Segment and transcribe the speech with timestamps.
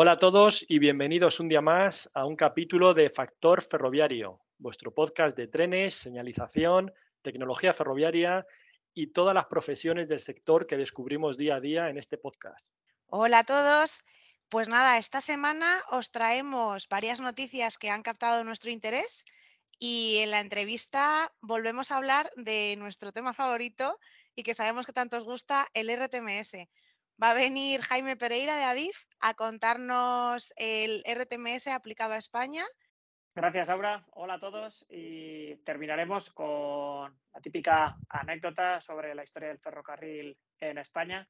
[0.00, 4.94] Hola a todos y bienvenidos un día más a un capítulo de Factor Ferroviario, vuestro
[4.94, 8.46] podcast de trenes, señalización, tecnología ferroviaria
[8.94, 12.70] y todas las profesiones del sector que descubrimos día a día en este podcast.
[13.08, 14.04] Hola a todos.
[14.48, 19.24] Pues nada, esta semana os traemos varias noticias que han captado nuestro interés
[19.80, 23.98] y en la entrevista volvemos a hablar de nuestro tema favorito
[24.36, 26.68] y que sabemos que tanto os gusta, el RTMS.
[27.20, 32.64] Va a venir Jaime Pereira de Adif a contarnos el RTMS aplicado a España.
[33.34, 34.04] Gracias, Aura.
[34.12, 40.78] Hola a todos y terminaremos con la típica anécdota sobre la historia del ferrocarril en
[40.78, 41.28] España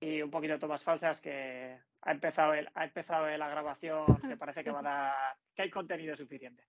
[0.00, 4.64] y un poquito de tomas falsas que ha empezado, ha empezado la grabación que parece
[4.64, 6.64] que va a dar, que hay contenido suficiente.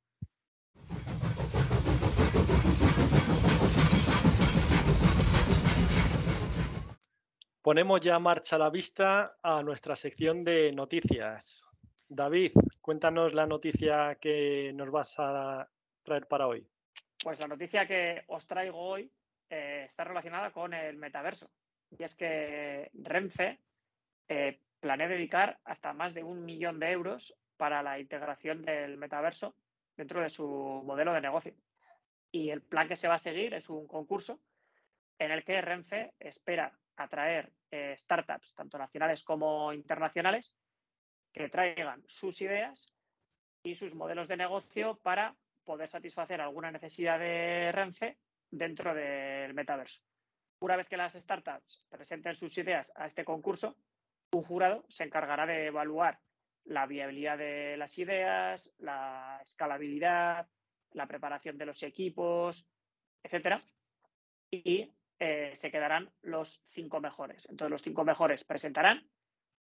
[7.61, 11.69] Ponemos ya marcha a la vista a nuestra sección de noticias.
[12.09, 15.69] David, cuéntanos la noticia que nos vas a
[16.01, 16.67] traer para hoy.
[17.23, 19.11] Pues la noticia que os traigo hoy
[19.47, 21.51] eh, está relacionada con el metaverso.
[21.91, 23.59] Y es que Renfe
[24.27, 29.53] eh, planea dedicar hasta más de un millón de euros para la integración del metaverso
[29.95, 30.47] dentro de su
[30.83, 31.53] modelo de negocio.
[32.31, 34.39] Y el plan que se va a seguir es un concurso
[35.19, 40.53] en el que Renfe espera atraer eh, startups, tanto nacionales como internacionales,
[41.33, 42.93] que traigan sus ideas
[43.63, 48.17] y sus modelos de negocio para poder satisfacer alguna necesidad de Renfe
[48.49, 50.01] dentro del metaverso.
[50.59, 53.77] Una vez que las startups presenten sus ideas a este concurso,
[54.31, 56.19] un jurado se encargará de evaluar
[56.65, 60.47] la viabilidad de las ideas, la escalabilidad,
[60.91, 62.67] la preparación de los equipos,
[63.23, 63.59] etcétera,
[64.51, 64.91] y
[65.23, 67.45] eh, se quedarán los cinco mejores.
[67.47, 69.07] Entonces, los cinco mejores presentarán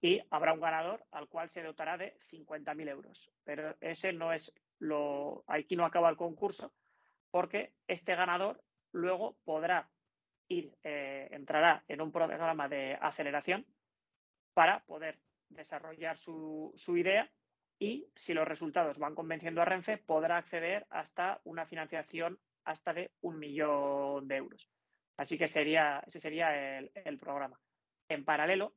[0.01, 3.31] y habrá un ganador al cual se dotará de 50.000 euros.
[3.45, 5.45] Pero ese no es lo.
[5.47, 6.75] Aquí no acaba el concurso,
[7.31, 9.89] porque este ganador luego podrá
[10.49, 13.65] ir, eh, entrará en un programa de aceleración
[14.55, 15.21] para poder
[15.51, 17.31] desarrollar su, su idea
[17.79, 23.13] y si los resultados van convenciendo a Renfe, podrá acceder hasta una financiación hasta de
[23.21, 24.69] un millón de euros.
[25.17, 27.61] Así que sería, ese sería el, programa.
[28.09, 28.75] En paralelo,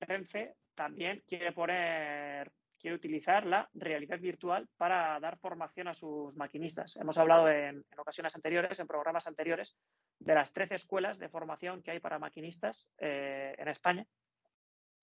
[0.00, 6.96] Renfe también quiere poner, quiere utilizar la realidad virtual para dar formación a sus maquinistas.
[6.96, 9.76] Hemos hablado en, ocasiones anteriores, en programas anteriores,
[10.18, 14.06] de las 13 escuelas de formación que hay para maquinistas eh, en España.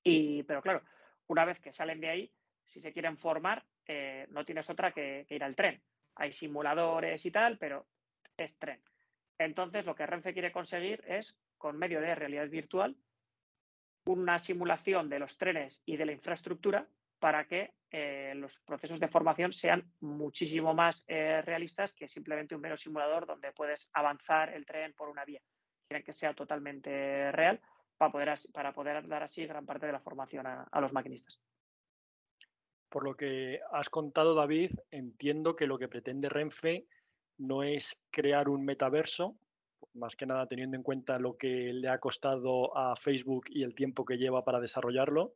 [0.03, 0.81] Y, pero claro,
[1.27, 2.33] una vez que salen de ahí,
[2.65, 5.83] si se quieren formar, eh, no tienes otra que ir al tren.
[6.15, 7.87] Hay simuladores y tal, pero
[8.35, 8.81] es tren.
[9.45, 12.95] Entonces, lo que Renfe quiere conseguir es, con medio de realidad virtual,
[14.05, 16.87] una simulación de los trenes y de la infraestructura
[17.19, 22.61] para que eh, los procesos de formación sean muchísimo más eh, realistas que simplemente un
[22.61, 25.41] mero simulador donde puedes avanzar el tren por una vía.
[25.87, 27.61] Quieren que sea totalmente real
[27.97, 31.39] para poder, dar así gran parte de la formación a los maquinistas.
[32.93, 36.85] Por lo que has contado, David, entiendo que lo que pretende Renfe
[37.47, 39.35] no es crear un metaverso,
[39.93, 43.75] más que nada teniendo en cuenta lo que le ha costado a Facebook y el
[43.75, 45.35] tiempo que lleva para desarrollarlo,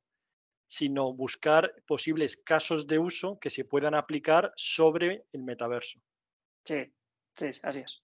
[0.68, 6.00] sino buscar posibles casos de uso que se puedan aplicar sobre el metaverso.
[6.66, 6.92] Sí,
[7.36, 8.04] sí, así es.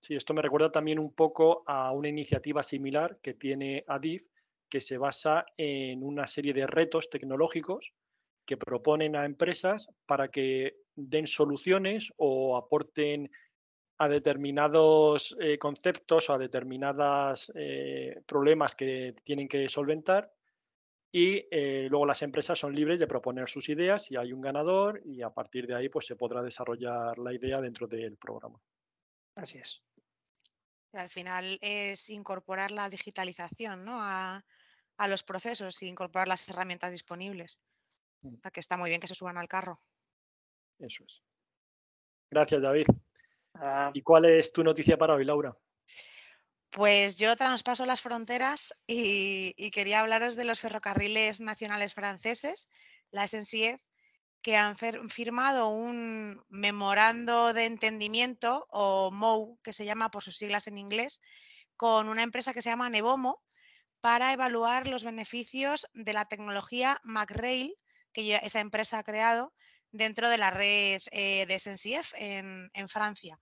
[0.00, 4.22] Sí, esto me recuerda también un poco a una iniciativa similar que tiene Adif,
[4.68, 7.94] que se basa en una serie de retos tecnológicos
[8.44, 13.30] que proponen a empresas para que den soluciones o aporten
[13.98, 20.32] a determinados eh, conceptos o a determinados eh, problemas que tienen que solventar
[21.12, 25.00] y eh, luego las empresas son libres de proponer sus ideas y hay un ganador
[25.04, 28.60] y a partir de ahí pues se podrá desarrollar la idea dentro del programa.
[29.36, 29.80] Así es.
[30.92, 34.00] Al final es incorporar la digitalización ¿no?
[34.00, 34.44] a,
[34.96, 37.60] a los procesos y incorporar las herramientas disponibles.
[38.24, 38.36] Mm.
[38.52, 39.80] que está muy bien que se suban al carro.
[40.78, 41.22] Eso es.
[42.30, 42.86] Gracias, David.
[43.54, 43.90] Ah.
[43.94, 45.56] ¿Y cuál es tu noticia para hoy, Laura?
[46.70, 52.68] Pues yo traspaso las fronteras y, quería hablaros de los ferrocarriles nacionales franceses,
[53.12, 53.80] la SNCF,
[54.42, 60.66] que han firmado un memorando de entendimiento, o MOU, que se llama por sus siglas
[60.66, 61.22] en inglés,
[61.76, 63.40] con una empresa que se llama Nevomo,
[64.00, 67.74] para evaluar los beneficios de la tecnología MacRail
[68.12, 69.54] que esa empresa ha creado
[69.94, 73.38] dentro de la red eh, de SNCF en, Francia.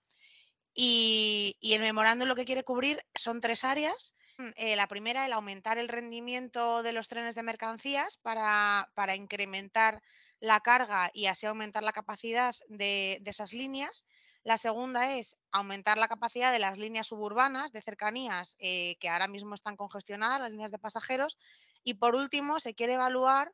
[0.74, 4.14] Y, el memorándum lo que quiere cubrir son tres áreas.
[4.56, 10.02] eh, la primera, el aumentar el rendimiento de los trenes de mercancías para, para incrementar
[10.40, 14.04] la carga y así aumentar la capacidad de, de, esas líneas.
[14.44, 19.28] La segunda es aumentar la capacidad de las líneas suburbanas de cercanías eh, que ahora
[19.28, 21.38] mismo están congestionadas, las líneas de pasajeros.
[21.84, 23.52] Y por último, se quiere evaluar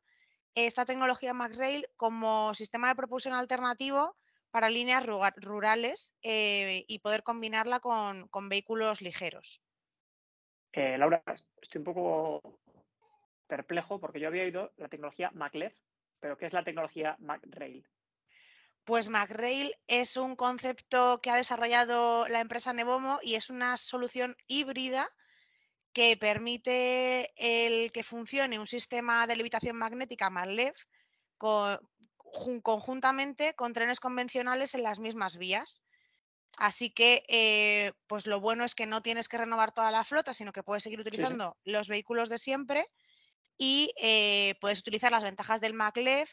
[0.55, 4.17] esta tecnología MacRail como sistema de propulsión alternativo
[4.51, 9.63] para líneas rurales eh, y poder combinarla con, con vehículos ligeros.
[10.73, 11.23] Eh, Laura,
[11.61, 12.61] estoy un poco
[13.47, 15.75] perplejo porque yo había oído la tecnología MacLev,
[16.21, 17.87] pero ¿qué es la tecnología MacRail?
[18.85, 24.37] Pues MacRail es un concepto que ha desarrollado la empresa Nevomo y es una solución
[24.47, 25.11] híbrida
[25.93, 30.75] que permite el que funcione un sistema de levitación magnética MacLev
[32.63, 35.83] conjuntamente con trenes convencionales en las mismas vías.
[36.59, 40.35] Así que, eh, pues lo bueno es que no tienes que renovar toda la flota,
[40.35, 42.87] sino que puedes seguir utilizando los vehículos de siempre
[43.57, 46.29] y eh, puedes utilizar las ventajas del MacLev,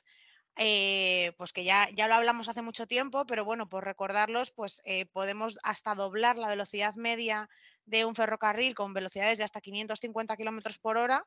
[0.57, 4.81] eh, pues que ya, ya, lo hablamos hace mucho tiempo, pero bueno, por recordarlos, pues
[5.11, 7.49] podemos hasta doblar la velocidad media
[7.85, 11.25] de un ferrocarril con velocidades de hasta 550 kilómetros por hora.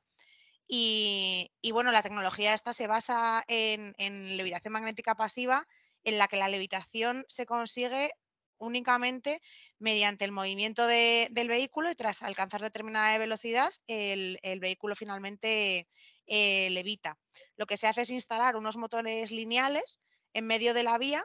[0.70, 5.66] Y, bueno, la tecnología esta se basa en, en, levitación magnética pasiva,
[6.05, 8.12] en la que la levitación se consigue
[8.58, 9.40] únicamente
[9.78, 15.88] mediante el movimiento del vehículo y tras alcanzar determinada velocidad, el, el vehículo finalmente
[16.26, 17.16] eh, levita.
[17.56, 20.02] Lo que se hace es instalar unos motores lineales
[20.34, 21.25] en medio de la vía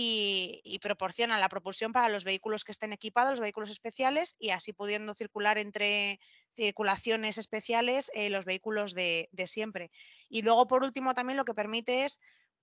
[0.00, 4.50] y, y, proporcionan la propulsión para los vehículos que estén equipados, los vehículos especiales, y
[4.50, 6.20] así pudiendo circular entre
[6.54, 9.90] circulaciones especiales eh, los vehículos de, siempre.
[10.28, 12.20] Y luego, por último, también lo que permite es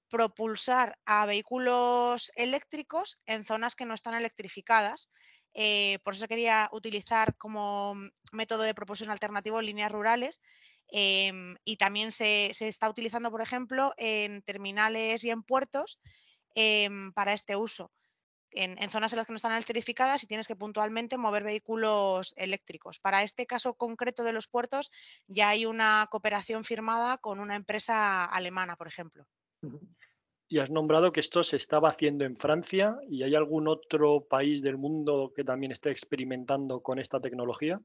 [0.09, 5.09] propulsar a vehículos eléctricos en zonas que no están electrificadas.
[5.53, 7.95] Eh, por eso quería utilizar como
[8.31, 10.39] método de propulsión alternativo líneas rurales
[10.89, 15.99] Em, y también se, está utilizando, por ejemplo, en terminales y en puertos
[16.55, 17.91] em, para este uso.
[18.51, 22.99] En, zonas en las que no están electrificadas y tienes que puntualmente mover vehículos eléctricos.
[22.99, 24.91] Para este caso concreto de los puertos
[25.27, 29.27] ya hay una cooperación firmada con una empresa alemana, por ejemplo.
[30.47, 34.61] Y has nombrado que esto se estaba haciendo en Francia y hay algún otro país
[34.61, 37.81] del mundo que también esté experimentando con esta tecnología.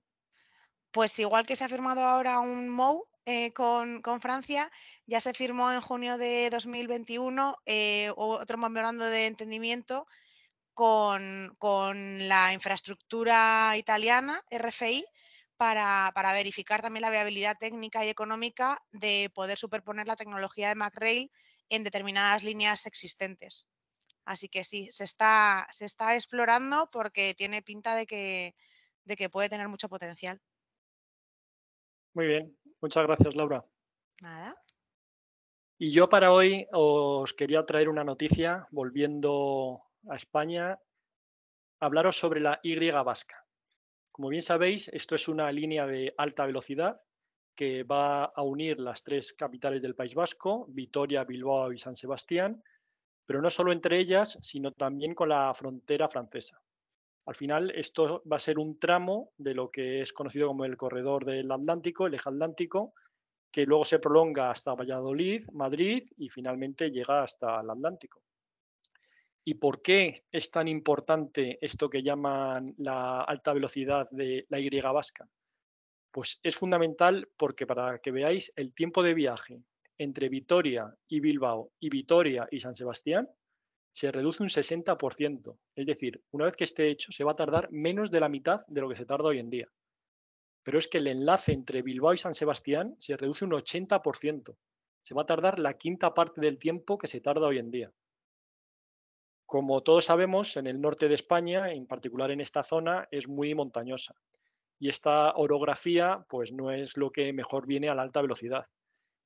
[0.93, 4.70] Pues igual que se ha firmado ahora un MOU eh, con, Francia,
[5.06, 10.06] ya se firmó en junio de 2021 eh, otro memorando de entendimiento
[10.75, 15.05] con, la infraestructura italiana, RFI,
[15.56, 21.31] para, verificar también la viabilidad técnica y económica de poder superponer la tecnología de MacRail
[21.69, 23.69] en determinadas líneas existentes.
[24.25, 28.55] Así que sí, se está, se está explorando porque tiene pinta de que,
[29.05, 30.40] de que puede tener mucho potencial.
[32.14, 33.65] Muy bien, muchas gracias Laura.
[34.23, 34.56] Nada.
[35.79, 40.79] Y yo para hoy os quería traer una noticia, volviendo a España,
[41.81, 43.47] hablaros sobre la Y vasca.
[44.12, 47.00] Como bien sabéis, esto es una línea de alta velocidad
[47.56, 52.62] que va a unir las tres capitales del País Vasco, Vitoria, Bilbao y San Sebastián,
[53.27, 56.61] pero no solo entre ellas, sino también con la frontera francesa.
[57.31, 60.77] Al final, esto va a ser un tramo de lo que es conocido como el
[60.77, 62.93] corredor del Atlántico, el eje Atlántico,
[63.53, 68.25] que luego se prolonga hasta Valladolid, Madrid y finalmente llega hasta el Atlántico.
[69.44, 74.69] ¿Y por qué es tan importante esto que llaman la alta velocidad de la Y
[74.81, 75.29] vasca?
[76.10, 79.63] Pues es fundamental porque para que veáis el tiempo de viaje
[79.99, 83.29] entre Vitoria y Bilbao y Vitoria y San Sebastián
[83.93, 85.59] se reduce un 60%.
[85.75, 88.67] Es decir, una vez que esté hecho, se va a tardar menos de la mitad
[88.67, 89.69] de lo que se tarda hoy en día.
[90.63, 94.56] Pero es que el enlace entre Bilbao y San Sebastián se reduce un 80%.
[95.03, 97.93] Se va a tardar la quinta parte del tiempo que se tarda hoy en día.
[99.47, 103.55] Como todos sabemos, en el norte de España, en particular en esta zona, es muy
[103.55, 104.15] montañosa.
[104.79, 108.67] Y esta orografía pues, no es lo que mejor viene a la alta velocidad.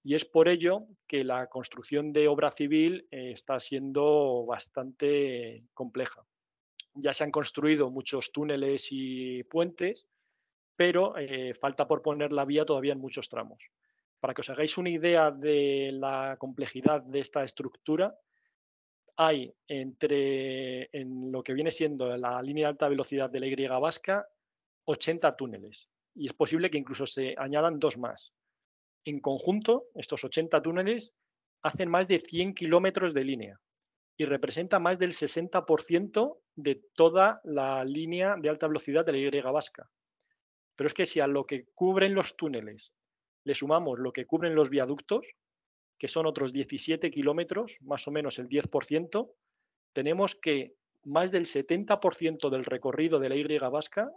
[0.05, 6.25] Y es por ello que la construcción de obra civil eh, está siendo bastante compleja.
[6.95, 10.07] Ya se han construido muchos túneles y puentes,
[10.77, 13.71] pero eh, falta por poner la vía todavía en muchos tramos.
[14.21, 18.15] Para que os hagáis una idea de la complejidad de esta estructura,
[19.17, 23.55] hay entre en lo que viene siendo la línea de alta velocidad de la Y
[23.67, 24.29] vasca
[24.85, 28.33] 80 túneles y es posible que incluso se añadan dos más.
[29.05, 31.15] En conjunto, estos 80 túneles
[31.63, 33.61] hacen más de 100 kilómetros de línea
[34.17, 39.41] y representa más del 60% de toda la línea de alta velocidad de la Y
[39.41, 39.91] vasca.
[40.77, 42.95] Pero es que si a lo que cubren los túneles
[43.45, 45.35] le sumamos lo que cubren los viaductos,
[45.99, 49.31] que son otros 17 kilómetros, más o menos el 10%,
[49.93, 54.11] tenemos que más del 70% del recorrido de la Y vasca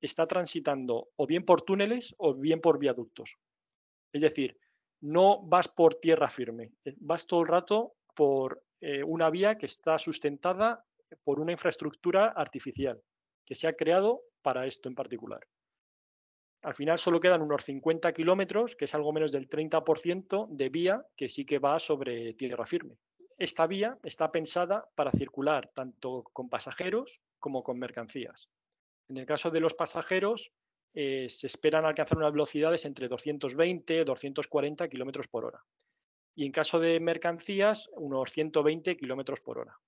[0.00, 3.38] está transitando o bien por túneles o bien por viaductos.
[4.12, 4.58] Es decir,
[5.00, 9.66] no vas por tierra firme, eh, vas todo el rato por eh, una vía que
[9.66, 10.84] está sustentada
[11.24, 13.02] por una infraestructura artificial
[13.44, 15.40] que se ha creado para esto en particular.
[16.62, 21.04] Al final solo quedan unos 50 kilómetros, que es algo menos del 30% de vía
[21.16, 22.98] que sí que va sobre tierra firme.
[23.36, 28.48] Esta vía está pensada para circular tanto con pasajeros como con mercancías.
[29.08, 30.52] En el caso de los pasajeros,
[30.94, 35.64] eh, se esperan alcanzar unas velocidades entre 220 y 240 kilómetros por hora.
[36.34, 39.78] Y en caso de mercancías, unos 120 kilómetros por hora.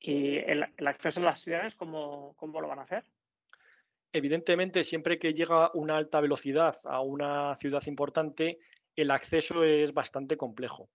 [0.00, 3.04] ¿Y el, acceso a las ciudades, cómo, cómo lo van a hacer?
[4.12, 8.58] Evidentemente, siempre que llega una alta velocidad a una ciudad importante,
[8.94, 10.90] el acceso es bastante complejo.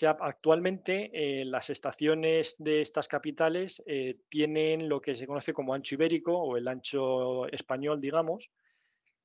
[0.00, 5.94] Actualmente eh, las estaciones de estas capitales eh, tienen lo que se conoce como ancho
[5.96, 8.50] ibérico o el ancho español, digamos.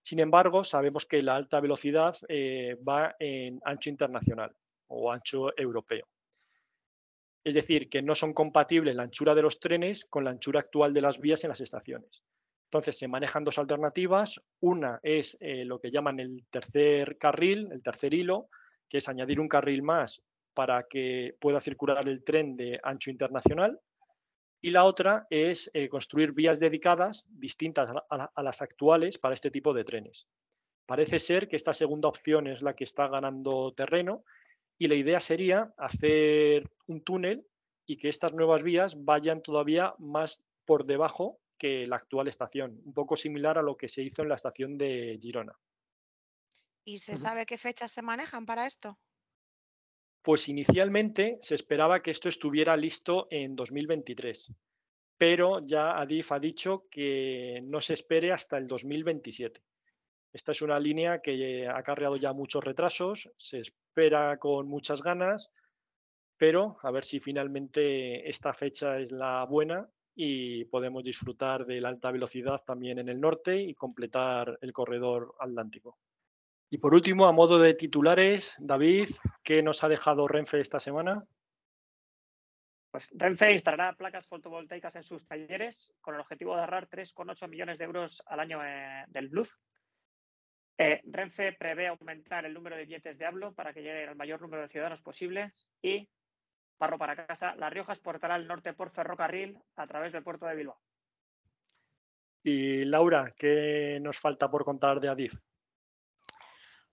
[0.02, 4.56] Sin embargo, sabemos que la alta velocidad eh, va en ancho internacional
[4.88, 6.08] o ancho europeo.
[7.44, 10.94] Es decir, que no son compatibles la anchura de los trenes con la anchura actual
[10.94, 12.24] de las vías en las estaciones.
[12.66, 14.42] Entonces se manejan dos alternativas.
[14.60, 18.50] Una es lo que llaman el tercer carril, el tercer hilo,
[18.90, 20.22] que es añadir un carril más
[20.58, 23.80] para que pueda circular el tren de ancho internacional.
[24.60, 29.72] Y la otra es eh, construir vías dedicadas distintas a, las actuales para este tipo
[29.72, 30.28] de trenes.
[30.88, 34.24] Parece ser que esta segunda opción es la que está ganando terreno
[34.80, 37.46] y la idea sería hacer un túnel
[37.86, 42.96] y que estas nuevas vías vayan todavía más por debajo que la actual estación, un
[42.96, 45.54] poco similar a lo que se hizo en la estación de Girona.
[46.84, 48.98] ¿Y se sabe qué fechas se manejan para esto?
[50.28, 54.52] Pues inicialmente se esperaba que esto estuviera listo en 2023,
[55.18, 59.62] pero ya Adif ha dicho que no se espere hasta el 2027.
[60.34, 65.50] Esta es una línea que ha acarreado ya muchos retrasos, se espera con muchas ganas,
[66.36, 71.88] pero a ver si finalmente esta fecha es la buena y podemos disfrutar de la
[71.88, 75.98] alta velocidad también en el norte y completar el corredor atlántico.
[76.70, 79.10] Y por último, a modo de titulares, David,
[79.44, 81.26] ¿qué nos ha dejado Renfe esta semana?
[82.92, 87.78] Pues Renfe instalará placas fotovoltaicas en sus talleres con el objetivo de ahorrar 3,8 millones
[87.78, 89.58] de euros al año eh, del Blues.
[90.78, 94.42] Eh, Renfe prevé aumentar el número de billetes de hablo para que llegue al mayor
[94.42, 96.10] número de ciudadanos posible y
[96.78, 97.56] Parro para casa.
[97.56, 100.80] La Rioja exportará al norte por ferrocarril a través del puerto de Bilbao.
[102.44, 105.34] Y Laura, ¿qué nos falta por contar de Adif?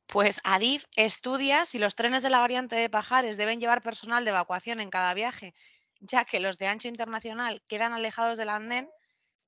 [0.07, 4.31] Pues Adif estudia si los trenes de la variante de Pajares deben llevar personal de
[4.31, 5.55] evacuación en cada viaje,
[6.01, 8.89] ya que los de ancho internacional quedan alejados del andén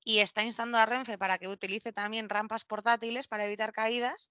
[0.05, 4.31] y está instando a Renfe para que utilice también rampas portátiles para evitar caídas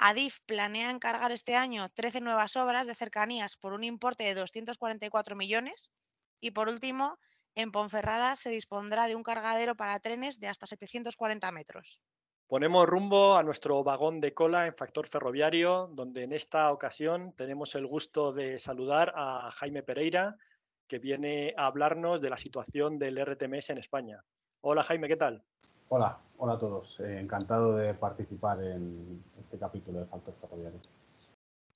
[0.00, 5.34] Adif planea encargar este año 13 nuevas obras de cercanías por un importe de 244
[5.34, 5.92] millones
[6.40, 7.18] y por último,
[7.56, 12.00] en Ponferrada se dispondrá de un cargadero para trenes de hasta 740 metros.
[12.48, 17.74] Ponemos rumbo a nuestro vagón de cola en Factor Ferroviario, donde en esta ocasión tenemos
[17.74, 20.38] el gusto de saludar a Jaime Pereira,
[20.86, 24.24] que viene a hablarnos de la situación del RTMS en España.
[24.62, 25.44] Hola Jaime, ¿qué tal?
[25.90, 26.98] Hola, hola a todos.
[27.00, 30.80] Eh, encantado de participar en este capítulo de Factor Ferroviario.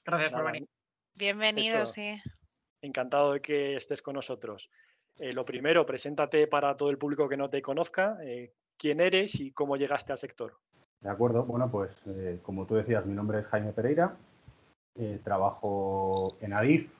[0.06, 0.66] Gracias por venir.
[1.18, 2.18] Bienvenido, sí.
[2.80, 4.70] Encantado de que estés con nosotros.
[5.18, 8.16] Eh, lo primero, preséntate para todo el público que no te conozca.
[8.22, 10.54] Eh, ¿Quién eres y cómo llegaste al sector?
[11.00, 11.44] De acuerdo.
[11.44, 12.02] Bueno, pues
[12.42, 14.16] como tú decías, mi nombre es Jaime Pereira.
[15.22, 16.90] trabajo en ADIF.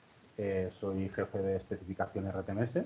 [0.71, 2.85] soy jefe de especificación RTMS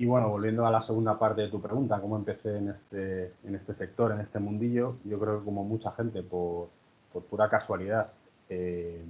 [0.00, 3.54] y bueno, volviendo a la segunda parte de tu pregunta, cómo empecé en este, en
[3.54, 6.70] este sector, en este mundillo, yo creo que como mucha gente, por,
[7.12, 8.10] por pura casualidad,
[8.48, 9.04] eh,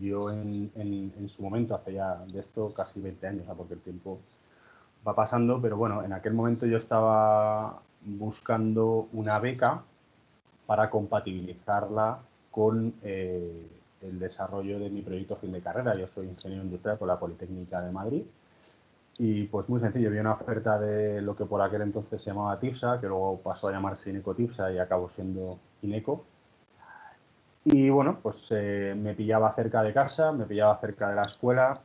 [0.00, 4.18] yo en, en, su momento, hace ya de esto casi 20 años, porque el tiempo
[5.06, 9.82] va pasando, pero bueno, en aquel momento yo estaba buscando una beca
[10.66, 12.18] para compatibilizarla
[12.50, 13.66] con eh,
[14.00, 15.96] el desarrollo de mi proyecto fin de carrera.
[15.96, 18.22] Yo soy ingeniero industrial por la Politécnica de Madrid
[19.18, 22.58] y pues muy sencillo, vi una oferta de lo que por aquel entonces se llamaba
[22.58, 26.24] TIFSA, que luego pasó a llamarse INECO TIFSA y acabó siendo INECO.
[27.64, 31.80] Y bueno, pues eh, me pillaba cerca de casa, me pillaba cerca de la escuela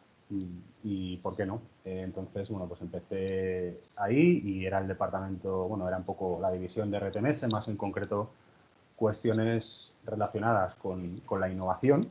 [1.17, 1.61] ¿por qué no?
[1.85, 6.51] Eh, entonces, bueno, pues empecé ahí y era el departamento, bueno, era un poco la
[6.51, 8.29] división de RTMS, más en concreto
[8.95, 12.09] cuestiones relacionadas con, con la innovación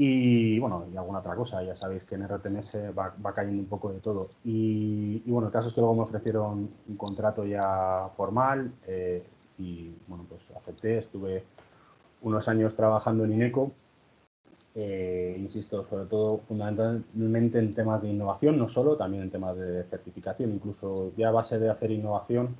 [0.00, 3.68] y bueno, y alguna otra cosa, ya sabéis que en RTMS va, va cayendo un
[3.68, 4.28] poco de todo.
[4.44, 9.24] Y, bueno, el caso es que luego me ofrecieron un contrato ya formal eh,
[9.58, 11.42] y bueno, pues acepté, estuve
[12.22, 13.72] unos años trabajando en INECO,
[14.80, 19.82] eh, insisto, sobre todo fundamentalmente en temas de innovación, no solo, también en temas de
[19.84, 22.54] certificación, incluso ya a base de hacer innovación,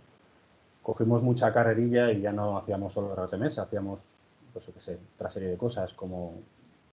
[0.83, 4.17] cogimos mucha carrerilla y ya no hacíamos solo RTMS, hacíamos,
[4.53, 6.35] pues yo qué sé, otra serie de cosas como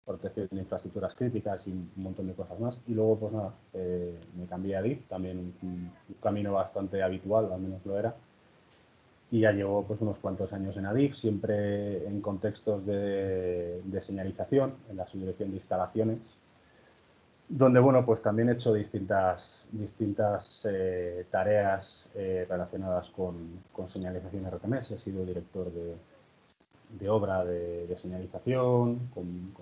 [0.06, 2.80] protección de infraestructuras críticas y un montón de cosas más.
[2.88, 5.92] Y luego, pues nada, eh, me cambié a DIP, también un,
[6.22, 8.16] camino bastante habitual, al menos lo era.
[9.32, 14.98] Y ya llevo pues unos cuantos años en ADIF, siempre en contextos de, señalización, en
[14.98, 16.20] la subdirección de instalaciones,
[17.50, 24.50] donde bueno, pues también he hecho distintas, distintas eh, tareas eh, relacionadas con, con señalización
[24.50, 24.92] RTMS.
[24.92, 25.96] He sido director de,
[27.00, 29.54] de obra de, señalización, con,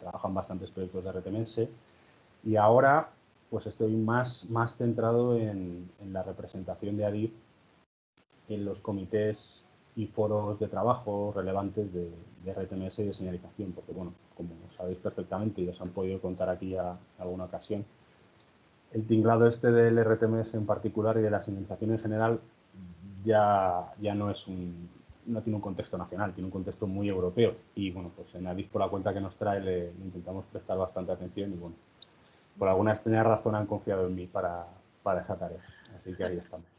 [0.00, 1.60] trabajan bastantes proyectos de RTMS
[2.44, 3.10] y ahora
[3.50, 7.32] pues estoy más, más centrado en, la representación de ADIF
[8.48, 9.64] en los comités
[9.96, 12.10] y foros de trabajo relevantes de,
[12.46, 16.76] RTMS y de señalización, porque bueno, como sabéis perfectamente y os han podido contar aquí
[16.76, 17.84] a, alguna ocasión,
[18.92, 22.40] el tinglado este del RTMS en particular y de la señalización en general
[23.22, 24.88] ya, ya no es un,
[25.26, 27.54] no tiene un contexto nacional, tiene un contexto muy europeo.
[27.74, 31.12] Y bueno, pues en Adif, por la cuenta que nos trae, le, intentamos prestar bastante
[31.12, 31.76] atención y bueno,
[32.58, 34.64] por alguna extraña razón han confiado en mí para,
[35.02, 35.60] para esa tarea.
[35.96, 36.77] Así que ahí estamos.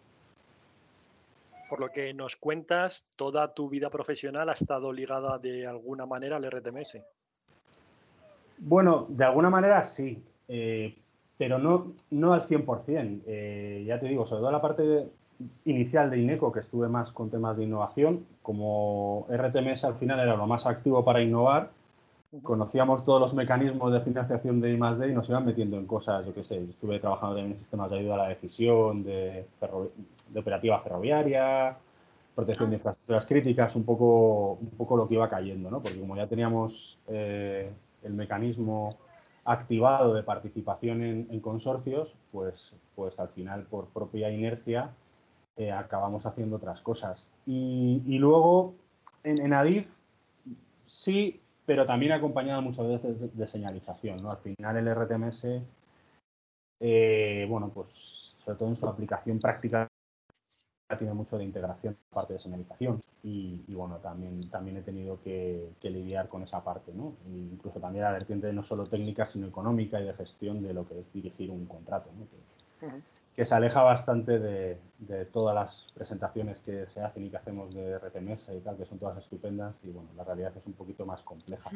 [1.69, 6.37] Por lo que nos cuentas, toda tu vida profesional ha estado ligada de alguna manera
[6.37, 6.97] al RTMS.
[8.57, 10.95] Bueno, de alguna manera sí, eh,
[11.37, 13.21] pero no, no al 100%.
[13.25, 15.07] Eh, ya te digo, sobre todo la parte
[15.65, 20.35] inicial de INECO, que estuve más con temas de innovación, como RTMS al final era
[20.35, 21.69] lo más activo para innovar,
[22.43, 25.09] conocíamos todos los mecanismos de financiación de I+.D.
[25.09, 27.99] y nos iban metiendo en cosas, yo qué sé, estuve trabajando también en sistemas de
[27.99, 29.45] ayuda a la decisión, de,
[30.35, 31.75] operativa ferroviaria,
[32.35, 35.81] protección de infraestructuras críticas, un poco, un poco lo que iba cayendo, ¿no?
[35.81, 37.71] Porque como ya teníamos eh,
[38.03, 38.97] el mecanismo
[39.43, 44.91] activado de participación en, en, consorcios, pues, pues al final por propia inercia
[45.57, 47.27] eh, acabamos haciendo otras cosas.
[47.47, 48.75] Y, luego
[49.23, 49.87] en, en, Adif
[50.85, 54.23] sí, pero también acompañado muchas veces de, señalización.
[54.23, 54.31] ¿no?
[54.31, 55.45] Al final el RTMS,
[56.79, 59.87] eh, bueno, pues sobre todo en su aplicación práctica
[60.97, 66.27] tiene mucho de integración parte de señalización y, bueno también también he tenido que, lidiar
[66.27, 70.15] con esa parte no incluso también la vertiente no solo técnica sino económica y de
[70.15, 72.89] gestión de lo que es dirigir un contrato ¿no?
[73.35, 74.79] que se aleja bastante de,
[75.31, 78.99] todas las presentaciones que se hacen y que hacemos de RTMS y tal, que son
[78.99, 81.69] todas estupendas y bueno, la realidad es un poquito más compleja.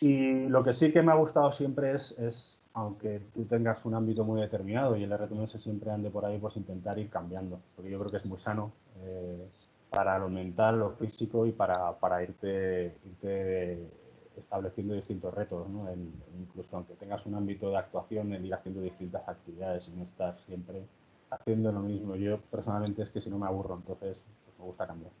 [0.00, 3.94] Y lo que sí que me ha gustado siempre es, es, aunque tú tengas un
[3.94, 7.90] ámbito muy determinado y el RTMS siempre ande por ahí, pues intentar ir cambiando, porque
[7.90, 9.48] yo creo que es muy sano eh,
[9.90, 13.88] para lo mental, lo físico y para, para irte, irte
[14.36, 15.86] estableciendo distintos retos, ¿no?
[16.40, 20.38] incluso aunque tengas un ámbito de actuación, en ir haciendo distintas actividades y no estar
[20.46, 20.82] siempre
[21.32, 22.16] haciendo lo mismo.
[22.16, 25.12] Yo personalmente es que si no me aburro, entonces pues, me, gusta cambiar,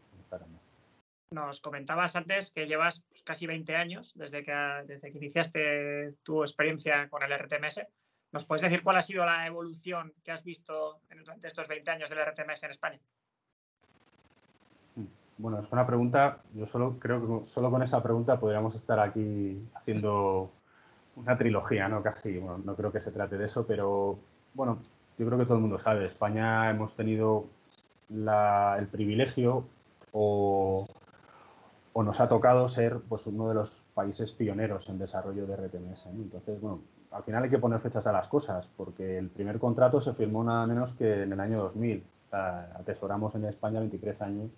[1.30, 4.52] Nos comentabas antes que llevas pues, casi 20 años desde que,
[4.86, 7.86] desde que iniciaste tu experiencia con el RTMS.
[8.32, 12.08] ¿Nos puedes decir cuál ha sido la evolución que has visto durante estos 20 años
[12.08, 13.00] del RTMS en España?
[15.38, 19.60] Bueno, es una pregunta, yo solo creo que solo con esa pregunta podríamos estar aquí
[19.74, 20.52] haciendo
[21.16, 22.02] una trilogía, ¿no?
[22.02, 24.18] Casi, bueno, no creo que se trate de eso, pero
[24.54, 24.78] bueno,
[25.18, 27.46] yo creo que todo el mundo sabe, España hemos tenido
[28.10, 29.64] el privilegio
[30.12, 30.86] o,
[31.94, 36.06] nos ha tocado ser pues, uno de los países pioneros en desarrollo de RTMS.
[36.06, 40.00] Entonces, bueno, al final hay que poner fechas a las cosas, porque el primer contrato
[40.00, 42.04] se firmó nada menos que en el año 2000.
[42.32, 44.50] atesoramos en España 23 años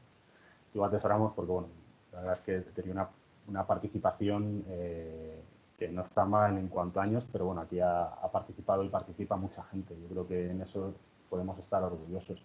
[0.75, 1.69] lo atesoramos porque, bueno,
[2.13, 3.09] la verdad es que tenía
[3.47, 5.41] una, participación eh,
[5.79, 9.63] que no está mal en cuanto años, pero bueno, aquí ha, participado y participa mucha
[9.65, 9.97] gente.
[10.01, 10.95] Yo creo que en eso
[11.29, 12.45] podemos estar orgullosos.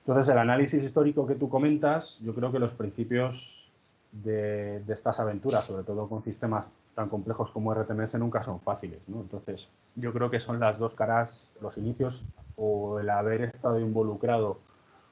[0.00, 3.72] Entonces, el análisis histórico que tú comentas, yo creo que los principios
[4.12, 9.00] de, estas aventuras, sobre todo con sistemas tan complejos como RTMS, nunca son fáciles.
[9.08, 9.20] ¿no?
[9.20, 12.24] Entonces, yo creo que son las dos caras, los inicios
[12.56, 14.58] o el haber estado involucrado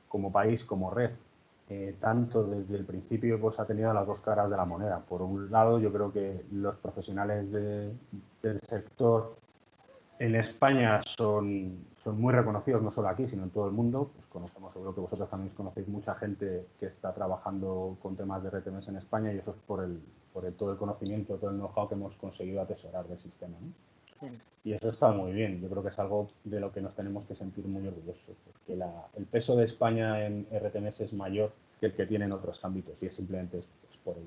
[0.09, 1.11] como país, como red,
[1.69, 5.01] eh, tanto desde el principio pues ha tenido las dos caras de la moneda.
[5.01, 9.37] Por un lado, yo creo que los profesionales del sector
[10.19, 14.11] en España son, son muy reconocidos, no solo aquí, sino en todo el mundo.
[14.15, 18.51] Pues conocemos, seguro que vosotros también conocéis mucha gente que está trabajando con temas de
[18.51, 20.01] RTMS en España y eso es por, el,
[20.33, 23.57] por todo el conocimiento, todo el know-how que hemos conseguido atesorar del sistema.
[24.65, 25.61] Y eso está muy bien.
[25.61, 28.81] Yo creo que es algo de lo que nos tenemos que sentir muy orgullosos, porque
[29.17, 33.03] el peso de España en RTMS es mayor que el que tiene en otros ámbitos
[33.03, 33.67] y es simplemente es,
[34.05, 34.27] por ello.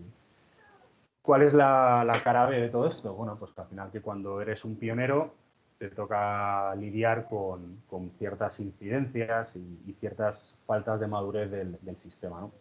[1.22, 3.14] ¿Cuál es la, la cara B de todo esto?
[3.14, 5.34] Bueno, pues que al final que cuando eres un pionero
[5.78, 12.42] te toca lidiar con, con ciertas incidencias y, ciertas faltas de madurez del, del sistema,
[12.42, 12.52] ¿no?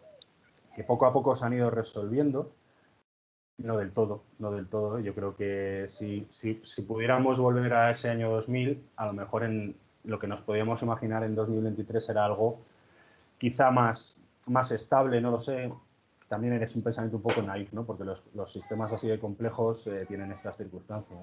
[0.75, 2.51] que poco a poco se han ido resolviendo,
[3.57, 4.99] no del todo, no del todo.
[4.99, 9.43] Yo creo que si, si, si, pudiéramos volver a ese año 2000, a lo mejor
[9.43, 12.59] en lo que nos podíamos imaginar en 2023 era algo
[13.37, 14.17] quizá más,
[14.47, 15.71] más estable, no lo sé.
[16.27, 17.85] También eres un pensamiento un poco naif, ¿no?
[17.85, 21.19] porque los, los sistemas así de complejos eh, tienen estas circunstancias.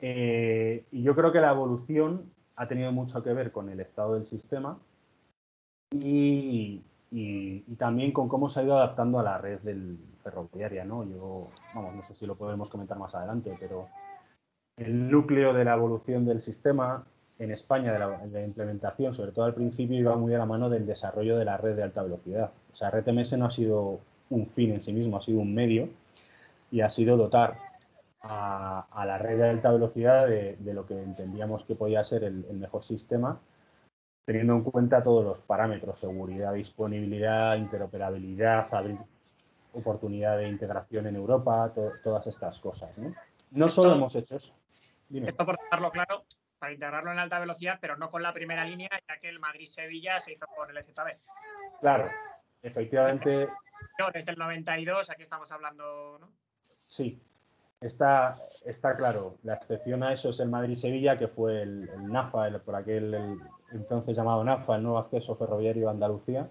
[0.00, 4.14] Eh, y yo creo que la evolución ha tenido mucho que ver con el estado
[4.14, 4.78] del sistema
[5.92, 6.82] y,
[7.78, 11.04] también con cómo se ha ido adaptando a la red del ferroviaria, ¿no?
[11.04, 13.86] Yo, vamos, no sé si lo podemos comentar más adelante, pero
[14.76, 17.04] el núcleo de la evolución del sistema
[17.38, 20.86] en España, de la, implementación, sobre todo al principio, iba muy de la mano del
[20.86, 22.50] desarrollo de la red de alta velocidad.
[22.72, 25.88] O sea, RTMS no ha sido un fin en sí mismo, ha sido un medio
[26.70, 27.54] y ha sido dotar
[28.22, 32.84] a, la red de alta velocidad de, lo que entendíamos que podía ser el, mejor
[32.84, 33.40] sistema,
[34.24, 38.66] teniendo en cuenta todos los parámetros, seguridad, disponibilidad, interoperabilidad,
[39.74, 41.70] oportunidad de integración en Europa,
[42.02, 42.96] todas estas cosas.
[42.98, 43.10] No,
[43.50, 44.54] no solo hemos hecho eso.
[45.12, 46.24] Esto por dejarlo claro,
[46.58, 50.18] para integrarlo en alta velocidad, pero no con la primera línea, ya que el Madrid-Sevilla
[50.20, 51.18] se hizo con el ZB.
[51.80, 52.08] Claro,
[52.62, 53.48] efectivamente.
[54.12, 56.32] Desde el 92, aquí estamos hablando, ¿no?
[56.86, 57.20] Sí,
[57.84, 58.34] Está,
[58.64, 62.76] está claro, la excepción a eso es el Madrid-Sevilla, que fue el, NAFA, el, por
[62.76, 63.38] aquel
[63.72, 66.48] entonces llamado NAFA, el nuevo acceso ferroviario a Andalucía,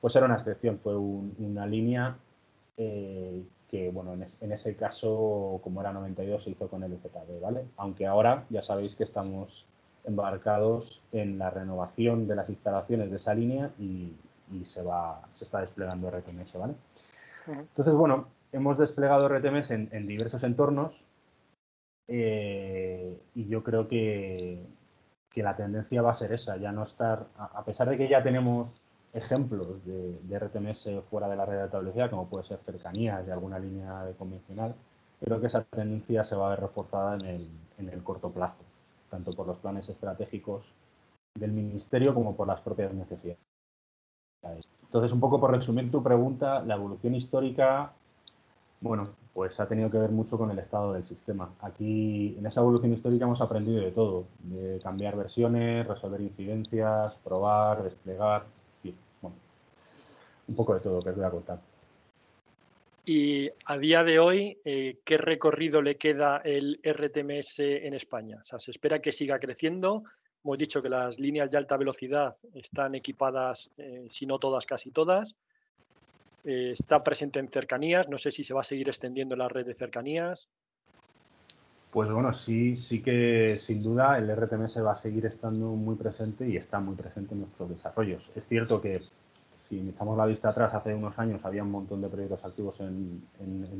[0.00, 2.16] pues era una excepción, fue una línea
[2.76, 7.64] eh, que, bueno, en, ese caso, como era 92, se hizo con el ZB, ¿vale?
[7.76, 9.66] Aunque ahora ya sabéis que estamos
[10.04, 14.12] embarcados en la renovación de las instalaciones de esa línea y,
[14.64, 16.74] se, va, se está desplegando RTMS, ¿vale?
[17.46, 21.06] Entonces, bueno, hemos desplegado RTMS en, diversos entornos
[22.08, 24.60] eh, y yo creo que,
[25.34, 28.91] la tendencia va a ser esa, ya no estar, a, pesar de que ya tenemos
[29.12, 33.32] ejemplos de, RTMS fuera de la red de alta velocidad, como puede ser cercanías de
[33.32, 34.74] alguna línea de convencional,
[35.20, 37.48] creo que esa tendencia se va a ver reforzada en el,
[37.78, 38.62] en el corto plazo,
[39.10, 40.64] tanto por los planes estratégicos
[41.34, 43.38] del Ministerio como por las propias necesidades.
[44.82, 47.92] Entonces, un poco por resumir tu pregunta, la evolución histórica
[48.82, 51.50] bueno, pues ha tenido que ver mucho con el estado del sistema.
[51.60, 57.84] Aquí, en esa evolución histórica, hemos aprendido de todo, de cambiar versiones, resolver incidencias, probar,
[57.84, 58.44] desplegar,
[60.48, 61.60] un poco de todo que os voy a contar.
[63.04, 68.38] Y a día de hoy, eh, ¿qué recorrido le queda el RTMS en España?
[68.40, 70.04] O sea, ¿se espera que siga creciendo?
[70.44, 74.90] Hemos dicho que las líneas de alta velocidad están equipadas, eh, si no todas, casi
[74.90, 75.34] todas.
[76.44, 79.66] Eh, está presente en cercanías, no sé si se va a seguir extendiendo la red
[79.66, 80.48] de cercanías.
[81.90, 86.48] Pues bueno, sí, sí que sin duda el RTMS va a seguir estando muy presente
[86.48, 88.22] y está muy presente en nuestros desarrollos.
[88.34, 89.02] Es cierto que
[89.72, 93.24] si echamos la vista atrás, hace unos años había un montón de proyectos activos en,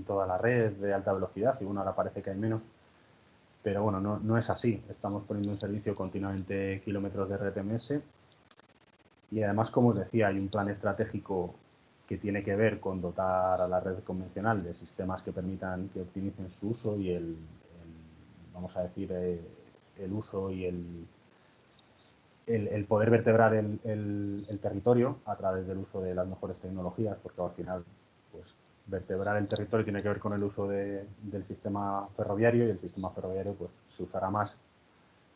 [0.07, 2.63] toda la red de alta velocidad y bueno, ahora parece que hay menos.
[3.63, 4.83] Pero bueno, no, no es así.
[4.89, 7.95] Estamos poniendo en servicio continuamente kilómetros de RTMS
[9.33, 11.55] y además, como os decía, hay un plan estratégico
[12.09, 16.01] que tiene que ver con dotar a la red convencional de sistemas que permitan que
[16.01, 17.37] optimicen su uso y el,
[18.55, 19.43] vamos a decir, eh,
[19.99, 21.07] el uso y el,
[22.47, 27.51] el, poder vertebrar el, territorio a través del uso de las mejores tecnologías, porque al
[27.53, 27.85] final,
[28.33, 28.55] pues,
[28.87, 33.11] vertebrar el territorio tiene que ver con el uso del sistema ferroviario y el sistema
[33.11, 34.57] ferroviario, pues, se usará más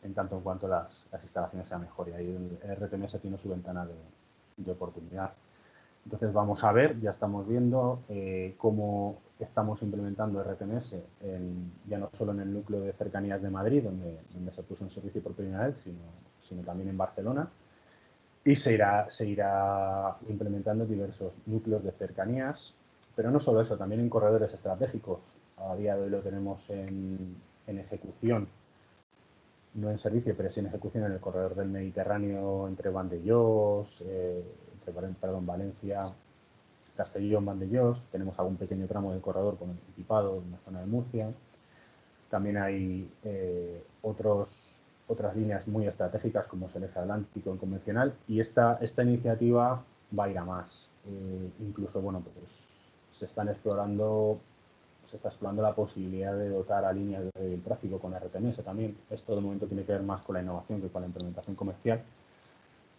[0.03, 3.87] en tanto en cuanto las, instalaciones sean mejor y ahí el RTMS tiene su ventana
[4.57, 5.33] de oportunidad.
[6.07, 10.95] Entonces vamos a ver, ya estamos viendo eh, cómo estamos implementando RTMS
[11.85, 14.89] ya no solo en el núcleo de cercanías de Madrid, donde, donde se puso en
[14.89, 15.99] servicio por primera vez, sino,
[16.47, 17.49] sino también en Barcelona.
[18.43, 22.73] Y se irá, se irá implementando diversos núcleos de cercanías,
[23.15, 25.19] pero no solo eso, también en corredores estratégicos.
[25.57, 28.47] A día de hoy lo tenemos en, en ejecución,
[29.73, 34.43] no en servicio, pero sí en ejecución en el corredor del Mediterráneo entre Vandellós, eh,
[35.19, 36.11] perdón, Valencia,
[36.95, 41.31] Castellón, Vandellós, tenemos algún pequeño tramo de corredor con equipado en la zona de Murcia.
[42.29, 44.76] También hay eh, otros,
[45.07, 49.83] otras líneas muy estratégicas como es el eje atlántico en convencional y esta, esta iniciativa
[50.17, 50.67] va a ir a más.
[51.05, 52.67] Eh, incluso, bueno, pues
[53.11, 54.39] se están explorando
[55.09, 58.97] se está explorando la posibilidad de dotar a líneas de tráfico con RTMS también.
[59.09, 62.01] Esto de momento tiene que ver más con la innovación que con la implementación comercial.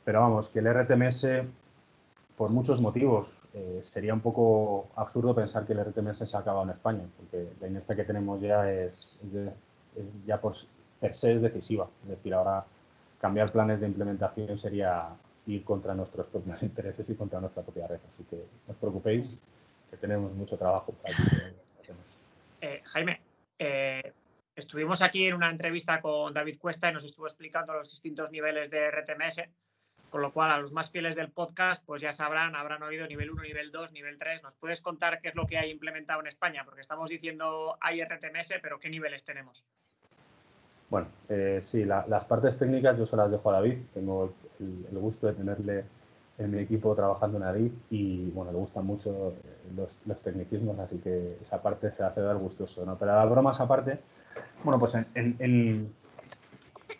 [0.05, 1.27] Pero vamos, que el RTMS,
[2.37, 6.64] por muchos motivos, eh, sería un poco absurdo pensar que el RTMS se ha acabado
[6.64, 9.18] en España, porque la inercia que tenemos ya es,
[10.27, 10.55] ya por
[11.00, 11.88] per se es decisiva.
[12.04, 12.64] Es decir, ahora
[13.20, 15.08] cambiar planes de implementación sería
[15.46, 18.00] ir contra nuestros propios intereses y contra nuestra propia red.
[18.08, 19.28] Así que no os preocupéis,
[19.90, 20.94] que tenemos mucho trabajo.
[22.61, 23.20] Eh, Jaime,
[23.58, 24.12] eh,
[24.54, 28.70] estuvimos aquí en una entrevista con David Cuesta y nos estuvo explicando los distintos niveles
[28.70, 29.42] de RTMS,
[30.11, 33.30] con lo cual a los más fieles del podcast pues ya sabrán, habrán oído nivel
[33.30, 34.42] 1, nivel 2, nivel 3.
[34.42, 36.64] ¿Nos puedes contar qué es lo que hay implementado en España?
[36.64, 39.64] Porque estamos diciendo hay RTMS, pero ¿qué niveles tenemos?
[40.90, 43.79] Bueno, eh, sí, las partes técnicas yo se las dejo a David.
[43.92, 45.85] Tengo el gusto de tenerle
[46.38, 49.35] en mi equipo trabajando en ADIF y bueno, le gustan mucho
[49.77, 52.96] los, los, tecnicismos, así que esa parte se hace dar gustoso, ¿no?
[52.96, 53.98] Pero las bromas aparte,
[54.62, 55.92] bueno, pues en, en,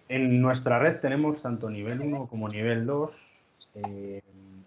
[0.09, 3.11] en, nuestra red tenemos tanto nivel 1 como nivel 2,
[3.75, 4.23] eh,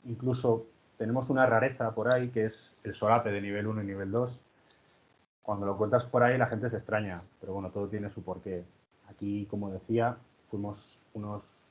[0.05, 0.65] incluso
[0.97, 4.39] tenemos una rareza por ahí que es el solape de nivel 1 y nivel 2.
[5.43, 8.63] Cuando lo cuentas por ahí la gente se extraña, pero bueno, todo tiene su porqué.
[9.11, 10.17] Aquí, como decía,
[10.49, 11.63] fuimos unos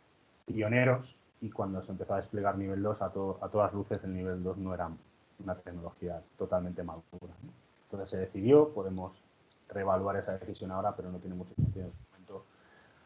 [0.46, 4.42] pioneros y cuando se empezó a desplegar nivel 2, a, a todas luces el nivel
[4.42, 4.90] 2 no era
[5.42, 7.35] una tecnología totalmente madura.
[7.85, 9.12] Entonces se decidió, podemos
[9.68, 11.87] reevaluar esa decisión ahora, pero no tiene mucho sentido.
[11.87, 12.44] En su momento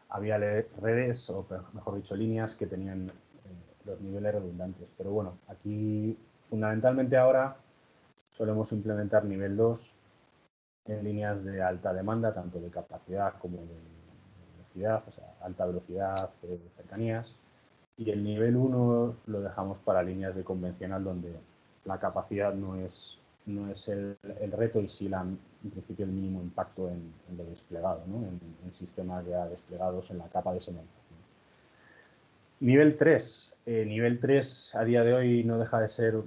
[0.09, 3.11] había redes, o mejor dicho, líneas que tenían eh,
[3.85, 4.87] los niveles redundantes.
[4.97, 6.17] Pero bueno, aquí
[6.49, 7.55] fundamentalmente ahora
[8.29, 9.95] solemos implementar nivel 2
[10.85, 13.94] en líneas de alta demanda, tanto de capacidad como de
[14.75, 17.35] velocidad, o sea, alta velocidad, de cercanías,
[17.97, 21.33] y el nivel 1 lo dejamos para líneas de convencional donde
[21.85, 24.17] la capacidad no es, no es el,
[24.51, 28.17] reto y sí la, en principio el mínimo impacto en, lo desplegado, ¿no?
[28.17, 31.19] en, sistemas ya desplegados en la capa de señalización.
[32.59, 33.57] Nivel 3.
[33.65, 36.21] Eh, nivel 3 a día de hoy no deja de ser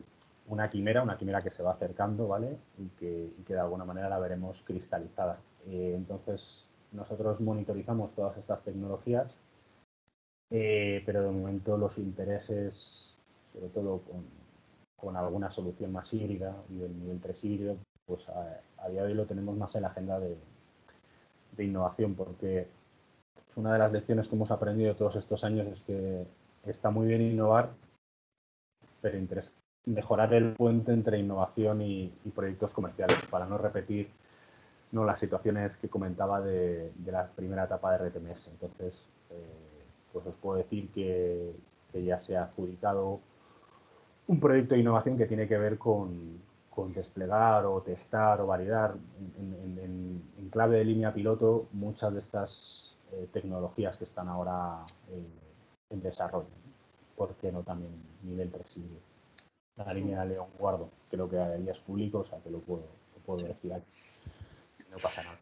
[0.46, 2.56] una quimera, una quimera que se va acercando, ¿vale?
[2.78, 5.38] Y que, que de alguna manera la veremos cristalizada.
[5.66, 9.34] Eh, entonces, nosotros monitorizamos todas estas tecnologías
[10.50, 13.16] eh, pero de momento los intereses,
[13.52, 14.00] sobre todo
[14.96, 19.14] con, alguna solución más híbrida y del nivel 3 híbrido, pues a, día de hoy
[19.14, 20.36] lo tenemos más en la agenda de,
[21.58, 22.68] innovación, porque
[23.56, 26.24] una de las lecciones que hemos aprendido todos estos años es que
[26.64, 27.70] está muy bien innovar,
[29.02, 29.18] pero
[29.86, 34.08] mejorar el puente entre innovación y, proyectos comerciales para no repetir
[34.92, 38.48] no las situaciones que comentaba de, la primera etapa de RTMS.
[38.48, 38.94] Entonces,
[39.30, 41.52] eh, pues os puedo decir que,
[41.94, 43.18] ya se ha adjudicado
[44.28, 46.46] un proyecto de innovación que tiene que ver con,
[46.94, 48.94] desplegar o testar o validar
[49.36, 55.26] en, clave de línea piloto muchas de estas eh, tecnologías que están ahora eh,
[55.90, 56.46] en desarrollo.
[57.16, 58.78] ¿Por qué no también nivel 3
[59.76, 62.84] La línea de León Guardo, creo que ya es público, o sea que lo puedo,
[63.14, 63.97] lo puedo decir aquí.
[64.90, 65.40] No pasa nada.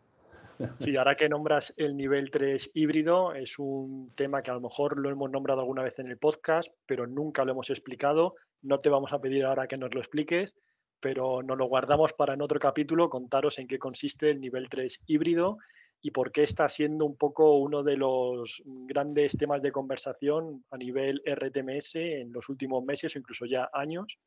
[0.80, 4.98] Y ahora que nombras el nivel 3 híbrido, es un tema que a lo mejor
[4.98, 8.34] lo hemos nombrado alguna vez en el podcast, pero nunca lo hemos explicado.
[8.62, 10.56] No te vamos a pedir ahora que nos lo expliques,
[11.00, 15.02] pero nos lo guardamos para en otro capítulo contaros en qué consiste el nivel 3
[15.06, 15.58] híbrido
[16.00, 20.76] y por qué está siendo un poco uno de los grandes temas de conversación a
[20.76, 24.18] nivel RTMS en los últimos meses o incluso ya años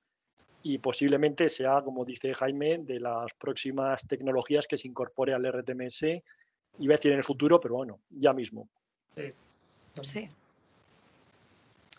[0.63, 6.03] y posiblemente sea, como dice Jaime, de las próximas tecnologías que se incorpore al RTMS,
[6.79, 8.67] iba a decir en el futuro, pero bueno, ya mismo.
[10.01, 10.27] Sí.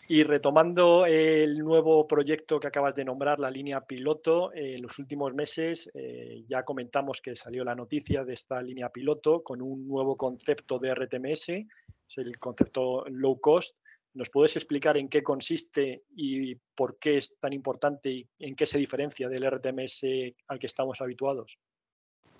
[0.07, 5.33] Y retomando el nuevo proyecto que acabas de nombrar, la línea piloto, en los últimos
[5.33, 10.17] meses eh, ya comentamos que salió la noticia de esta línea piloto con un nuevo
[10.17, 13.77] concepto de RTMS, es el concepto low cost,
[14.13, 18.65] ¿Nos puedes explicar en qué consiste y por qué es tan importante y en qué
[18.65, 20.03] se diferencia del RTMS
[20.47, 21.57] al que estamos habituados?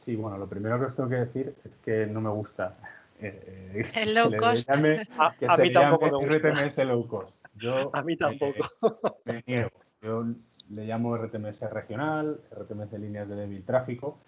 [0.04, 2.78] Sí, bueno, lo primero que os tengo que decir es que no me gusta
[3.20, 4.70] eh, eh, el low cost.
[4.70, 4.78] a,
[5.58, 7.46] mí tampoco RTMS low cost.
[7.94, 8.68] a mí tampoco.
[9.26, 9.70] Me, niego.
[10.02, 10.26] Yo
[10.70, 14.20] le llamo RTMS regional, RTMS líneas de débil tráfico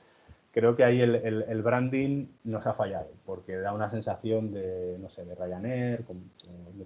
[0.54, 5.26] creo que ahí el, branding nos ha fallado, porque da una sensación de, no sé,
[5.26, 6.32] de Ryanair, con,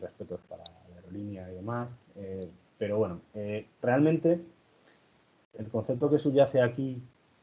[0.02, 4.40] respetos para la aerolínea y demás, eh, Pero bueno, eh, realmente
[5.58, 7.02] el concepto que subyace aquí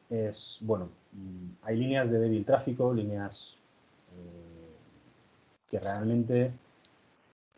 [0.09, 3.57] es, bueno, mm, hay líneas de débil tráfico, líneas
[4.13, 6.53] eh, que realmente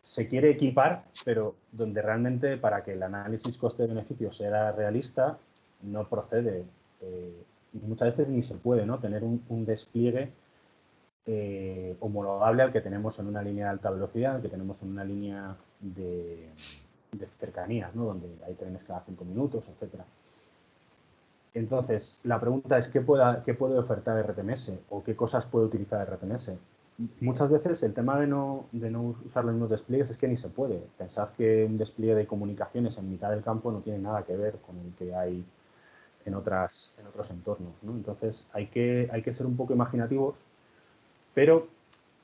[0.03, 5.39] se quiere equipar, pero donde realmente para que el análisis coste-beneficio sea realista,
[5.83, 6.65] no procede.
[7.73, 8.99] Muchas veces ni se puede ¿no?
[8.99, 10.33] tener un, despliegue
[11.27, 14.91] eh, homologable al que tenemos en una línea de alta velocidad, al que tenemos en
[14.91, 16.49] una línea de,
[17.39, 18.05] cercanías, ¿no?
[18.05, 20.05] donde hay trenes cada cinco minutos, etcétera.
[21.55, 26.07] Entonces, la pregunta es, ¿qué, pueda, ¿qué puede ofertar RTMS o qué cosas puede utilizar
[26.07, 26.53] RTMS?
[27.21, 30.49] Muchas veces el tema de no, de no usar los despliegues es que ni se
[30.49, 30.83] puede.
[30.97, 34.57] Pensad que un despliegue de comunicaciones en mitad del campo no tiene nada que ver
[34.67, 35.45] con el que hay
[36.27, 37.73] en, otras, en otros entornos.
[37.83, 40.37] Entonces, hay que, hay que ser un poco imaginativos,
[41.35, 41.69] pero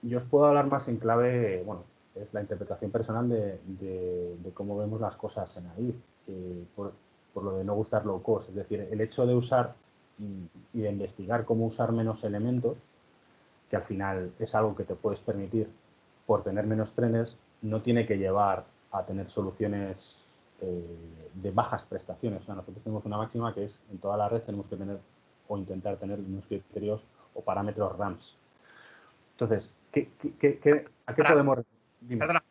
[0.03, 1.85] yo os puedo hablar más en clave, bueno,
[2.15, 5.99] es la interpretación personal de, cómo vemos las cosas en ahí
[6.75, 8.51] por lo de no gustar low cost.
[8.51, 9.75] Es decir, el hecho de usar
[10.19, 12.79] y de investigar cómo usar menos elementos,
[13.71, 15.69] que al final es algo que te puedes permitir
[16.27, 20.22] por tener menos trenes, no tiene que llevar a tener soluciones
[20.65, 22.43] eh, de bajas prestaciones.
[22.43, 25.01] O sea, nosotros tenemos una máxima que es en toda la red tenemos que tener
[25.49, 28.39] o intentar tener unos criterios o parámetros RAMs.
[29.33, 30.09] Entonces, ¿qué,
[31.07, 31.59] a qué podemos...
[32.09, 32.45] Perdona,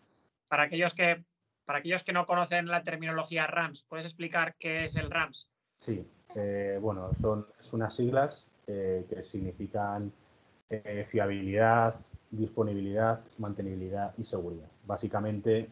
[0.50, 1.24] para aquellos que
[1.65, 5.47] para aquellos que no conocen la terminología RAMS, ¿puedes explicar qué es el RAMS?
[5.78, 10.12] Sí, eh, bueno, son unas siglas eh, que significan
[11.08, 11.95] fiabilidad,
[12.30, 14.69] disponibilidad, mantenibilidad y seguridad.
[14.86, 15.69] Básicamente,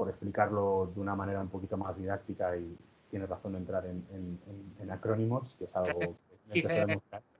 [0.00, 2.74] por explicarlo de una manera un poquito más didáctica y
[3.10, 6.16] tienes razón de entrar en, acrónimos, que es algo
[6.54, 6.96] que,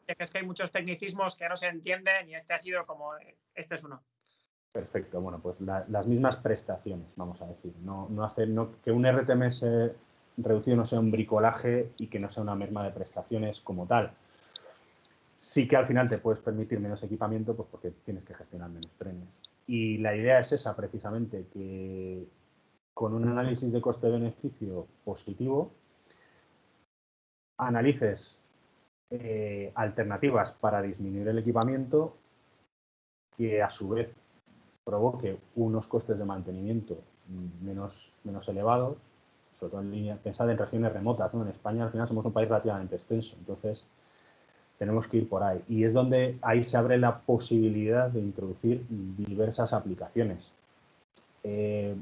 [0.07, 3.09] es que hay muchos tecnicismos que no se entienden y este ha sido como,
[3.55, 4.03] este es uno.
[4.73, 7.73] Perfecto, bueno, pues las mismas prestaciones, vamos a decir.
[7.81, 9.65] No, no hacer no, que un RTMS
[10.37, 14.13] reducido no sea un bricolaje y que no sea una merma de prestaciones como tal.
[15.39, 18.93] Sí que al final te puedes permitir menos equipamiento, pues porque tienes que gestionar menos
[18.99, 19.41] trenes.
[19.71, 22.27] Y la idea es esa, precisamente, que
[22.95, 25.71] con un análisis de coste-beneficio positivo,
[27.59, 28.39] analices
[29.11, 32.17] eh, alternativas para disminuir el equipamiento
[33.37, 34.11] que a su vez
[34.85, 36.99] provoque unos costes de mantenimiento
[37.63, 39.13] menos, menos elevados,
[39.55, 41.43] sobre todo en línea, pensad en regiones remotas, ¿no?
[41.43, 43.85] En España al final somos un país relativamente extenso, entonces
[44.79, 45.63] tenemos que ir por ahí.
[45.69, 50.51] Y es donde ahí se abre la posibilidad de introducir diversas aplicaciones.
[51.45, 51.95] Eh,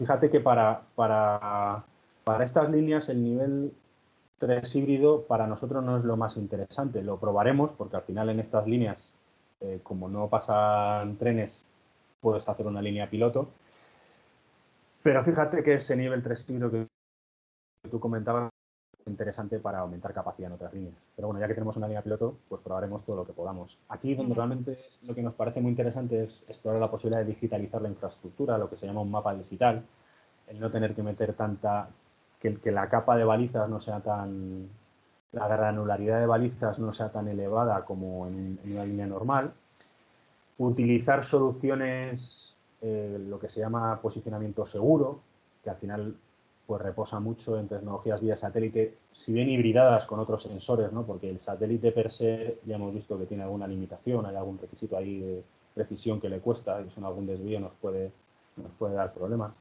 [0.00, 1.84] fíjate que para, para,
[2.24, 3.72] para estas líneas el nivel
[4.38, 7.02] 3 híbrido para nosotros no es lo más interesante.
[7.02, 9.10] Lo probaremos porque al final en estas líneas
[9.60, 11.62] eh, como no pasan trenes,
[12.22, 13.50] puedes hacer una línea piloto.
[15.02, 16.86] Pero fíjate que ese nivel 3 que
[17.90, 18.49] tú comentabas
[19.10, 20.94] interesante para aumentar capacidad en otras líneas.
[21.14, 23.78] Pero bueno, ya que tenemos una línea piloto, pues probaremos todo lo que podamos.
[23.88, 27.82] Aquí donde realmente lo que nos parece muy interesante es explorar la posibilidad de digitalizar
[27.82, 29.84] la infraestructura, lo que se llama un mapa digital,
[30.48, 31.88] el no tener que meter tanta,
[32.40, 34.68] que, que la capa de balizas no sea tan,
[35.32, 39.52] la granularidad de balizas no sea tan elevada como en, una línea normal,
[40.58, 45.20] utilizar soluciones, eh, lo que se llama posicionamiento seguro,
[45.62, 46.16] que al final
[46.70, 51.04] pues reposa mucho en tecnologías vía satélite, si bien hibridadas con otros sensores, ¿no?
[51.04, 54.96] porque el satélite per se ya hemos visto que tiene alguna limitación, hay algún requisito
[54.96, 55.42] ahí de
[55.74, 58.12] precisión que le cuesta, y si algún desvío nos puede,
[58.56, 59.52] nos puede dar problemas.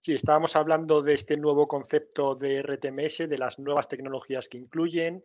[0.00, 5.24] Sí, estábamos hablando de este nuevo concepto de RTMS, de las nuevas tecnologías que incluyen.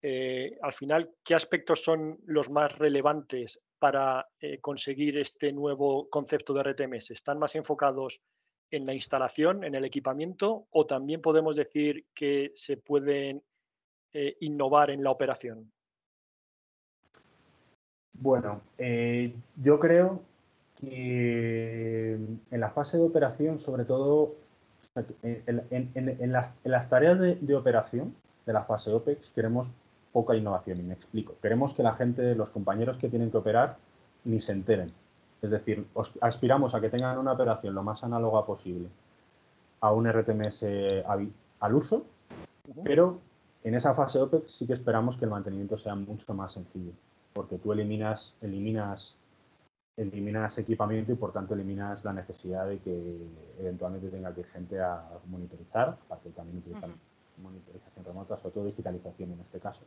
[0.00, 6.54] Eh, al final, ¿qué aspectos son los más relevantes para eh, conseguir este nuevo concepto
[6.54, 7.10] de RTMS?
[7.10, 8.22] ¿Están más enfocados
[8.72, 13.42] en la instalación, en el equipamiento, o también podemos decir que se pueden
[14.12, 15.70] eh, innovar en la operación?
[18.14, 18.60] Bueno,
[19.56, 20.20] yo creo
[20.82, 24.34] y en la fase de operación, sobre todo,
[25.22, 29.70] en, las, tareas de, operación de la fase OPEX, queremos
[30.12, 31.36] poca innovación, y me explico.
[31.40, 33.76] Queremos que la gente, los compañeros que tienen que operar,
[34.24, 34.92] ni se enteren.
[35.42, 35.86] Es decir,
[36.20, 38.88] aspiramos a que tengan una operación lo más análoga posible
[39.80, 40.64] a un RTMS
[41.04, 42.06] al uso,
[42.84, 43.18] pero
[43.64, 46.92] en esa fase OPEX sí que esperamos que el mantenimiento sea mucho más sencillo,
[47.32, 49.16] porque tú eliminas, eliminas
[49.96, 53.16] eliminas equipamiento y por tanto eliminas la necesidad de que
[53.58, 56.90] eventualmente tenga que ir gente a monitorizar, para que también utilizan
[57.42, 59.80] monitorización remota, sobre todo digitalización en este caso.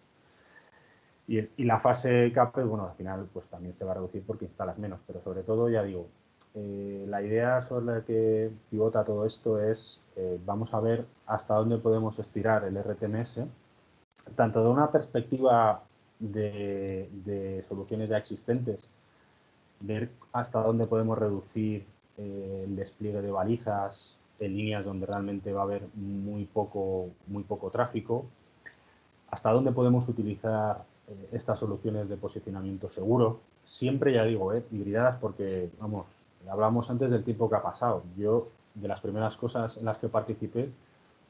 [1.27, 4.77] Y, la fase CAPEX, bueno, al final pues también se va a reducir porque instalas
[4.77, 6.07] menos, pero sobre todo, ya digo,
[6.53, 11.55] eh, la idea sobre la que pivota todo esto es, eh, vamos a ver hasta
[11.55, 13.45] dónde podemos estirar el RTMS,
[14.35, 15.83] tanto de una perspectiva
[16.19, 18.87] de, soluciones ya existentes,
[19.79, 21.85] ver hasta dónde podemos reducir
[22.17, 27.43] eh, el despliegue de balizas en líneas donde realmente va a haber muy poco, muy
[27.43, 28.25] poco tráfico,
[29.29, 30.85] hasta dónde podemos utilizar
[31.31, 37.49] estas soluciones de posicionamiento seguro, siempre ya digo, hibridadas porque, vamos, hablamos antes del tiempo
[37.49, 38.03] que ha pasado.
[38.17, 40.69] Yo, de las primeras cosas en las que participé,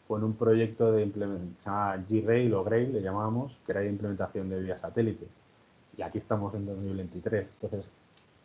[0.07, 4.49] fue en un proyecto de implementación, G-Rail o Grail, le llamábamos, que era de implementación
[4.49, 5.27] de vía satélite.
[5.97, 7.47] Y aquí estamos en 2023.
[7.61, 7.91] Entonces,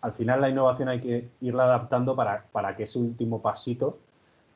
[0.01, 3.99] al final la innovación hay que irla adaptando para, para que ese último pasito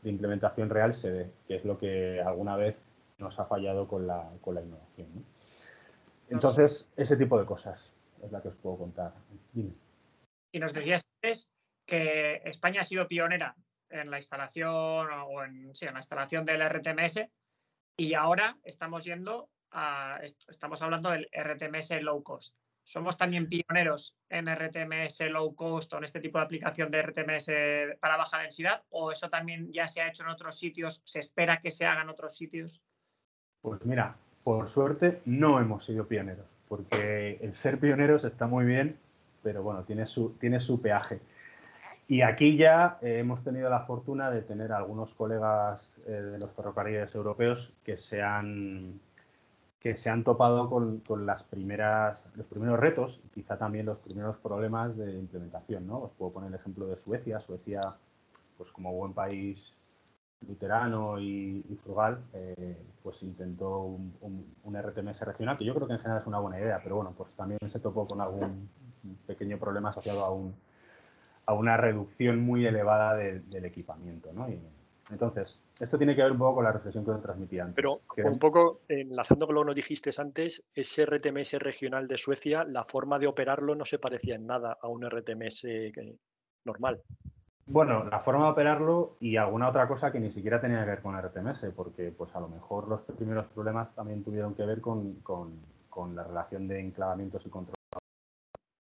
[0.03, 2.77] de implementación real se dé, que es lo que alguna vez
[3.19, 5.07] nos ha fallado con la, con la innovación.
[6.29, 9.13] Entonces, ese tipo de cosas es la que os puedo contar.
[9.55, 11.51] Y nos decías antes
[11.87, 13.57] que España ha sido pionera
[13.91, 17.29] en la instalación o en, sí, en la instalación del RTMS
[17.97, 22.55] y ahora estamos yendo a, estamos hablando del RTMS low cost.
[22.87, 27.99] ¿Somos también pioneros en RTMS low cost o en este tipo de aplicación de RTMS
[27.99, 28.83] para baja densidad?
[28.91, 31.01] ¿O eso también ya se ha hecho en otros sitios?
[31.05, 32.83] ¿Se espera que se haga en otros sitios?
[33.63, 38.99] Pues mira, por suerte no hemos sido pioneros, porque el ser pioneros está muy bien,
[39.43, 41.21] pero bueno, tiene su, tiene su peaje.
[42.07, 46.53] Y aquí ya eh, hemos tenido la fortuna de tener algunos colegas eh, de los
[46.53, 49.01] ferrocarriles europeos que se han,
[49.81, 54.95] que se han topado con, las primeras, los primeros retos quizá también los primeros problemas
[54.99, 55.87] de implementación.
[55.87, 56.01] ¿no?
[56.01, 57.41] Os puedo poner el ejemplo de Suecia.
[57.41, 57.81] Suecia,
[58.59, 59.74] pues como buen país
[60.49, 64.13] luterano y, frugal, eh, pues intentó un,
[64.63, 67.13] un, RTMS regional, que yo creo que en general es una buena idea, pero bueno,
[67.17, 68.69] pues también se topó con algún
[69.27, 70.55] pequeño problema asociado a un
[71.47, 74.33] a una reducción muy elevada del equipamiento.
[74.33, 74.47] ¿no?
[75.11, 77.77] entonces, esto tiene que ver un poco con la reflexión que os transmitía antes.
[77.77, 82.65] Pero un poco enlazando con lo que nos dijiste antes, ese RTMS regional de Suecia,
[82.65, 85.67] la forma de operarlo no se parecía en nada a un RTMS
[86.65, 87.03] normal.
[87.67, 91.03] Bueno, la forma de operarlo y alguna otra cosa que ni siquiera tenía que ver
[91.03, 95.23] con RTMS, porque pues a lo mejor los primeros problemas también tuvieron que ver con,
[95.23, 97.79] con la relación de enclavamientos y controles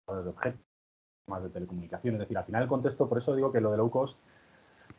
[0.08, 0.62] de objetos
[1.28, 2.16] más de telecomunicación.
[2.16, 4.18] Es decir, al final el contexto, por eso digo que lo de low cost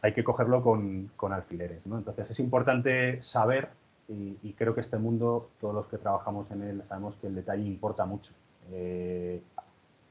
[0.02, 1.86] hay que cogerlo con, alfileres.
[1.86, 1.98] ¿no?
[1.98, 3.70] Entonces es importante saber,
[4.08, 7.64] y, creo que este mundo, todos los que trabajamos en él, sabemos que el detalle
[7.64, 8.34] importa mucho.
[8.70, 9.42] Eh,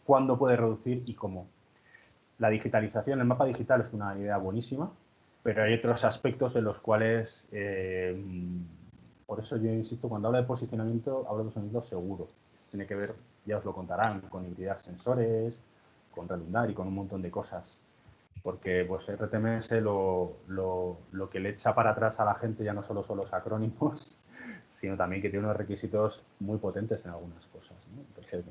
[0.05, 1.47] ¿Cuándo puede reducir y cómo?
[2.39, 4.91] La digitalización, el mapa digital es una idea buenísima,
[5.43, 8.19] pero hay otros aspectos en los cuales, eh,
[9.25, 12.27] por eso yo insisto, cuando hablo de posicionamiento, hablo de posicionamiento seguro.
[12.71, 13.13] tiene que ver,
[13.45, 15.55] ya os lo contarán, con hibridar sensores,
[16.15, 17.63] con redundar y con un montón de cosas.
[18.41, 22.83] Porque pues RTMS lo, lo, que le echa para atrás a la gente ya no
[22.83, 24.23] solo son los acrónimos,
[24.71, 27.77] sino también que tiene unos requisitos muy potentes en algunas cosas.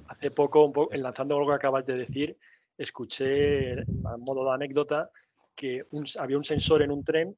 [0.08, 2.36] Hace poco, enlazando algo que acabas de decir,
[2.76, 5.10] escuché a modo de anécdota
[5.54, 5.84] que
[6.18, 7.36] había un sensor en un tren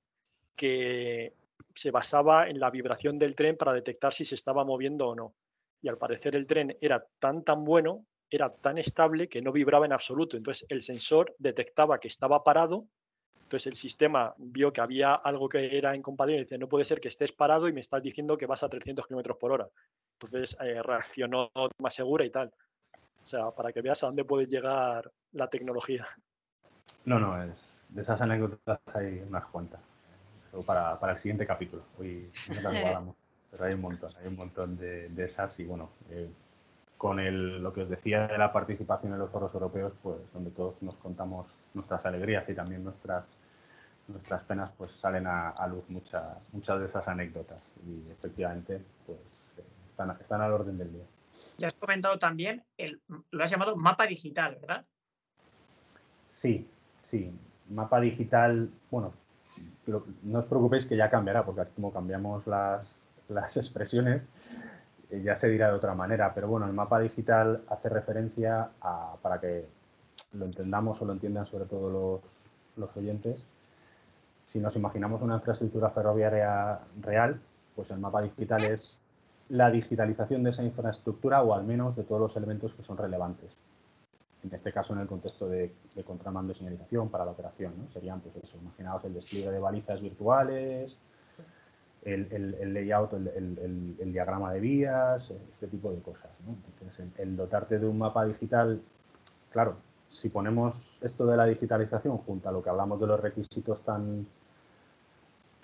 [0.55, 1.35] que
[1.75, 5.35] se basaba en la vibración del tren para detectar si se estaba moviendo o no.
[5.83, 9.87] Y al parecer el tren era tan tan bueno era tan estable que no vibraba
[9.87, 10.37] en absoluto.
[10.37, 12.87] Entonces el sensor detectaba que estaba parado,
[13.35, 17.01] entonces el sistema vio que había algo que era incompatible y dice, no puede ser
[17.01, 19.69] que estés parado y me estás diciendo que vas a 300 kilómetros por hora.
[20.15, 22.53] Entonces eh, reaccionó más segura y tal.
[23.27, 26.07] O sea, para que veas a dónde puede llegar la tecnología.
[27.05, 29.81] No, no, es, de esas anécdotas hay unas cuantas.
[30.65, 31.83] para, para el siguiente capítulo.
[31.99, 33.03] Hoy no las
[33.51, 36.31] pero hay un montón, hay un montón de, de esas y bueno, eh,
[36.97, 40.53] con el, lo que os decía de la participación en los foros europeos, pues donde
[40.53, 43.25] todos nos contamos nuestras alegrías y también nuestras,
[44.07, 49.19] nuestras penas, pues salen a, luz muchas muchas de esas anécdotas y efectivamente pues
[49.59, 51.05] eh, están, están al orden del día.
[51.59, 53.01] Ya has comentado también, el,
[53.31, 54.85] lo has llamado mapa digital, ¿verdad?
[56.33, 56.69] Sí,
[57.03, 57.33] sí,
[57.71, 59.15] mapa digital, bueno,
[60.23, 62.87] no os preocupéis que ya cambiará, porque como cambiamos las,
[63.29, 64.29] las expresiones,
[65.11, 69.17] eh, ya se dirá de otra manera, pero bueno, el mapa digital hace referencia a,
[69.23, 69.67] para que
[70.33, 72.23] lo entendamos o lo entiendan sobre todo los,
[72.77, 73.47] los oyentes,
[74.47, 77.41] si nos imaginamos una infraestructura ferroviaria real,
[77.75, 78.99] pues el mapa digital es
[79.49, 83.57] la digitalización de esa infraestructura o al menos de todos los elementos que son relevantes.
[84.43, 85.73] En este caso, en el contexto de,
[86.07, 87.91] contramando y señalización para la operación, ¿no?
[87.91, 90.97] Serían, pues eso, imaginaos el despliegue de balizas virtuales,
[92.05, 96.31] el, layout, el, diagrama de vías, este tipo de cosas.
[96.47, 98.81] Entonces, el, dotarte de un mapa digital,
[99.51, 99.77] claro,
[100.11, 104.27] si ponemos esto de la digitalización junto a lo que hablamos de los requisitos tan,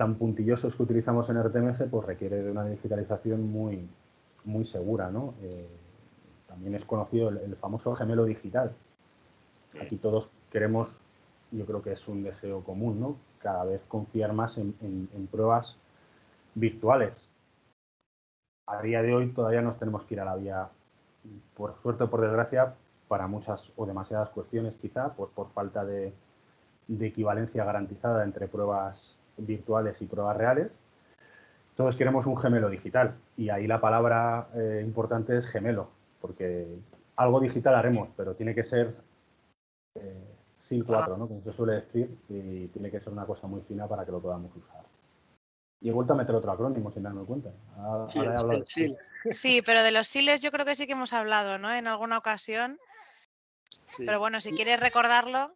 [0.03, 3.89] tan puntillosos que utilizamos en RTMS, pues requiere de una digitalización muy,
[4.43, 5.35] muy segura, ¿no?
[5.43, 5.69] Eh,
[6.49, 8.73] también es conocido el, famoso gemelo digital.
[9.81, 11.03] Aquí todos queremos,
[11.53, 13.17] yo creo que es un deseo común, ¿no?
[13.39, 15.79] Cada vez confiar más en, en pruebas
[16.57, 17.29] virtuales.
[18.67, 20.69] A día de hoy todavía nos tenemos que ir a la vía,
[21.55, 22.75] por suerte o por desgracia,
[23.07, 26.13] para muchas o demasiadas cuestiones quizá, por, por falta de,
[26.89, 30.71] equivalencia garantizada entre pruebas virtuales y pruebas reales.
[31.77, 35.89] Todos queremos un gemelo digital y ahí la palabra eh, importante es gemelo,
[36.21, 36.67] porque
[37.17, 38.95] algo digital haremos, pero tiene que ser
[39.95, 41.29] eh, SIL 4, ¿no?
[41.29, 44.21] como se suele decir, y tiene que ser una cosa muy fina para que lo
[44.21, 44.83] podamos usar.
[45.81, 47.51] Y he vuelto a meter otro acrónimo sin darme cuenta.
[49.31, 51.73] sí, pero de los SILs yo creo que sí que hemos hablado, ¿no?
[51.73, 52.79] En alguna ocasión.
[53.99, 55.53] Pero bueno, si quieres recordarlo.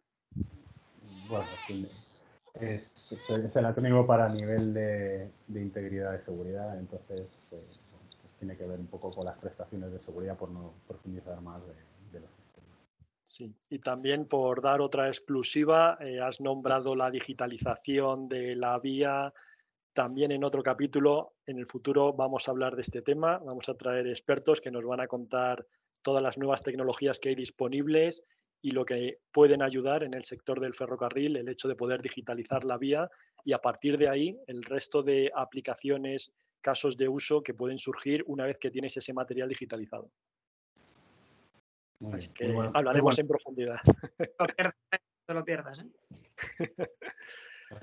[1.29, 1.45] Bueno,
[2.61, 7.61] es, es, el acrónimo para nivel de, integridad de seguridad, entonces eh,
[8.39, 12.19] tiene que ver un poco con las prestaciones de seguridad por no profundizar más de,
[12.19, 12.79] los sistemas.
[13.25, 19.33] Sí, y también por dar otra exclusiva, eh, has nombrado la digitalización de la vía.
[19.93, 23.39] También en otro capítulo, en el futuro, vamos a hablar de este tema.
[23.39, 25.65] Vamos a traer expertos que nos van a contar
[26.03, 28.23] todas las nuevas tecnologías que hay disponibles
[28.61, 32.65] y lo que pueden ayudar en el sector del ferrocarril, el hecho de poder digitalizar
[32.65, 33.09] la vía
[33.45, 38.23] y a partir de ahí el resto de aplicaciones, casos de uso que pueden surgir
[38.27, 40.09] una vez que tienes ese material digitalizado.
[42.13, 43.79] Así que hablaremos en profundidad.
[45.29, 45.79] No lo pierdas.
[45.79, 46.69] ¿eh?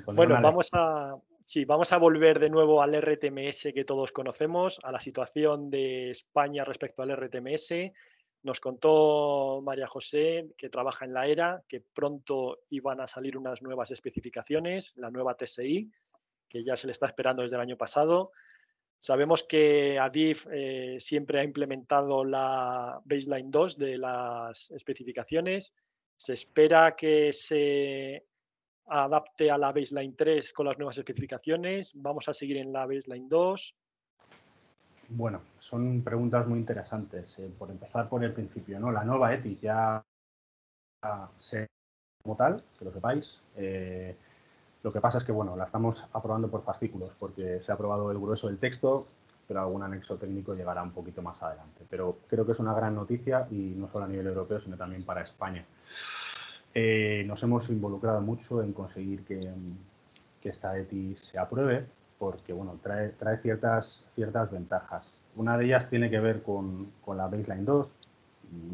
[0.07, 1.15] bueno, vamos a,
[1.45, 6.11] Sí, vamos a volver de nuevo al RTMS que todos conocemos, a la situación de
[6.11, 7.93] España respecto al RTMS.
[8.45, 13.63] Nos contó María José, que trabaja en la ERA, que pronto iban a salir unas
[13.63, 15.91] nuevas especificaciones, la nueva TSI,
[16.49, 18.33] que ya se le está esperando desde el año pasado.
[18.99, 25.75] Sabemos que ADIF eh, siempre ha implementado la baseline 2 de las especificaciones.
[26.15, 28.27] Se espera que se
[28.87, 31.93] adapte a la baseline 3 con las nuevas especificaciones?
[31.95, 33.75] ¿Vamos a seguir en la baseline 2?
[35.09, 37.39] Bueno, son preguntas muy interesantes.
[37.39, 38.91] Eh, por empezar por el principio, ¿no?
[38.91, 40.03] La nueva ETI ya
[41.39, 41.67] se
[42.23, 43.41] como tal, que lo sepáis.
[43.57, 44.17] Eh,
[44.83, 48.11] lo que pasa es que, bueno, la estamos aprobando por fascículos, porque se ha aprobado
[48.11, 49.07] el grueso del texto,
[49.47, 51.85] pero algún anexo técnico llegará un poquito más adelante.
[51.89, 55.05] Pero creo que es una gran noticia y no solo a nivel europeo, sino también
[55.05, 55.65] para España.
[56.75, 59.53] Eh, nos hemos involucrado mucho en conseguir que,
[60.43, 61.87] esta ETI se apruebe
[62.25, 65.05] porque bueno, trae, trae ciertas, ciertas ventajas.
[65.37, 67.97] Una de ellas tiene que ver con, la Baseline 2.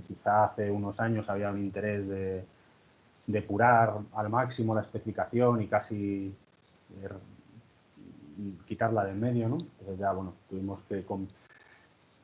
[0.07, 2.44] Quizá hace unos años había un interés de
[3.26, 6.32] depurar al máximo la especificación y casi
[7.03, 7.14] er,
[8.66, 9.59] quitarla del medio, ¿no?
[9.59, 11.05] Entonces ya, bueno, tuvimos que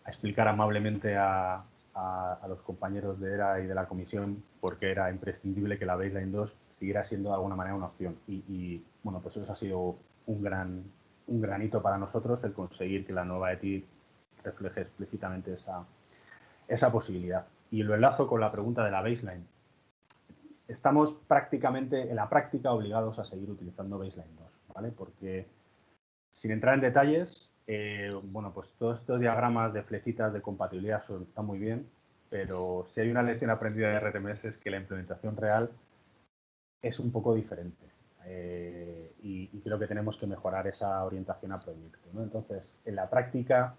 [0.06, 1.64] explicar amablemente a,
[1.96, 6.30] a, los compañeros de ERA y de la comisión porque era imprescindible que la Baseline
[6.30, 8.16] 2 siguiera siendo de alguna manera una opción.
[8.28, 9.96] Y, bueno, pues eso ha sido
[10.26, 10.84] un gran,
[11.26, 13.84] un granito para nosotros el conseguir que la nueva ETI
[14.44, 15.84] refleje explícitamente esa,
[16.68, 17.46] esa posibilidad.
[17.70, 19.46] Y lo enlazo con la pregunta de la baseline.
[20.68, 24.90] Estamos prácticamente, en la práctica, obligados a seguir utilizando baseline 2, ¿vale?
[24.90, 25.46] Porque,
[26.32, 31.24] sin entrar en detalles, eh, bueno, pues todos estos diagramas de flechitas de compatibilidad son,
[31.24, 31.88] están muy bien,
[32.30, 35.70] pero si hay una lección aprendida de RTMS es que la implementación real
[36.82, 37.86] es un poco diferente.
[38.24, 42.08] Eh, y, creo que tenemos que mejorar esa orientación a proyecto.
[42.16, 43.74] Entonces, en la práctica,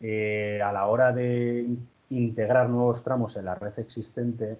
[0.00, 1.68] eh, a la hora de
[2.10, 4.58] integrar nuevos tramos en la red existente,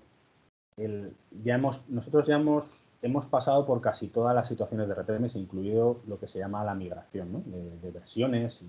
[1.43, 6.01] ya hemos, nosotros ya hemos hemos pasado por casi todas las situaciones de RTMS, incluido
[6.07, 8.63] lo que se llama la migración de, versiones,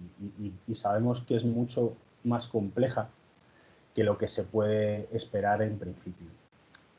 [0.68, 3.10] y, sabemos que es mucho más compleja
[3.96, 6.28] que lo que se puede esperar en principio.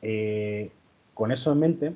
[0.01, 0.71] Eh,
[1.13, 1.95] con eso en mente,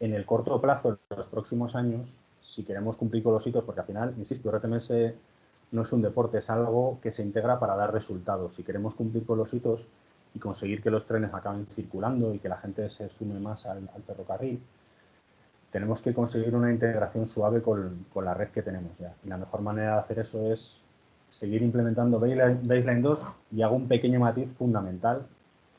[0.00, 2.08] en el corto plazo, en los próximos años,
[2.40, 4.92] si queremos cumplir con los hitos, porque al final, insisto, RTMS
[5.72, 8.54] no es un deporte, es algo que se integra para dar resultados.
[8.54, 9.88] Si queremos cumplir con los hitos,
[10.34, 13.88] y conseguir que los trenes acaben circulando y que la gente se sume más al,
[14.06, 14.62] ferrocarril,
[15.72, 19.14] tenemos que conseguir una integración suave con, la red que tenemos ya.
[19.24, 20.80] Y la mejor manera de hacer eso es
[21.28, 25.26] seguir implementando Baseline 2 y hago un pequeño matiz fundamental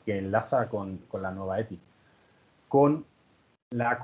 [0.04, 1.78] que enlaza con, la nueva EPI,
[2.68, 3.04] con
[3.72, 3.98] la,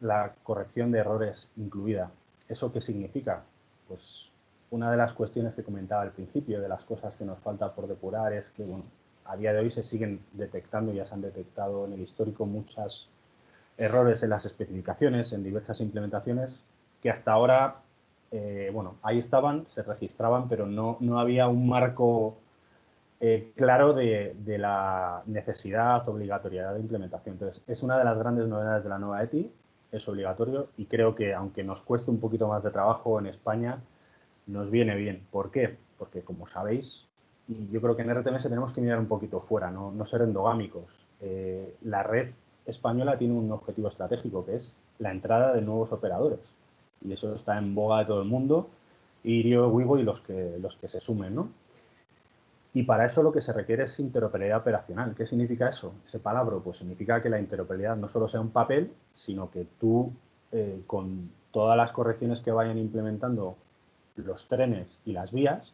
[0.00, 2.10] la corrección de errores incluida.
[2.48, 3.42] ¿Eso qué significa?
[3.88, 4.30] Pues
[4.70, 7.88] una de las cuestiones que comentaba al principio, de las cosas que nos falta por
[7.88, 8.84] depurar, es que bueno,
[9.24, 13.08] a día de hoy se siguen detectando, ya se han detectado en el histórico muchos
[13.78, 16.62] errores en las especificaciones, en diversas implementaciones,
[17.02, 17.76] que hasta ahora,
[18.30, 22.36] eh, bueno, ahí estaban, se registraban, pero no, no había un marco
[23.20, 27.34] eh, claro de, la necesidad, obligatoriedad de implementación.
[27.34, 29.52] Entonces, es una de las grandes novedades de la nueva ETI,
[29.92, 33.80] es obligatorio y creo que aunque nos cueste un poquito más de trabajo en España,
[34.46, 35.22] nos viene bien.
[35.30, 35.76] ¿Por qué?
[35.98, 37.06] Porque como sabéis,
[37.48, 41.06] y yo creo que en RTMS tenemos que mirar un poquito fuera, no, ser endogámicos.
[41.20, 42.30] Eh, la red
[42.64, 46.40] española tiene un objetivo estratégico que es la entrada de nuevos operadores.
[47.04, 48.68] Y eso está en boga de todo el mundo,
[49.24, 51.48] Irio, Wigo y los que, los que se sumen, ¿no?
[52.72, 55.14] Y para eso lo que se requiere es interoperabilidad operacional.
[55.14, 55.94] ¿Qué significa eso?
[56.06, 60.12] Ese palabra, pues significa que la interoperabilidad no solo sea un papel, sino que tú,
[60.52, 63.56] eh, con todas las correcciones que vayan implementando
[64.16, 65.72] los trenes y las vías,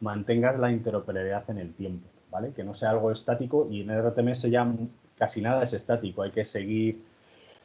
[0.00, 2.52] mantengas la interoperabilidad en el tiempo, ¿vale?
[2.52, 4.70] Que no sea algo estático y en RTMS ya
[5.16, 7.02] casi nada es estático, hay que seguir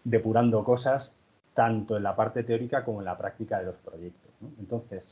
[0.03, 1.13] depurando cosas
[1.53, 4.31] tanto en la parte teórica como en la práctica de los proyectos.
[4.59, 5.03] Entonces,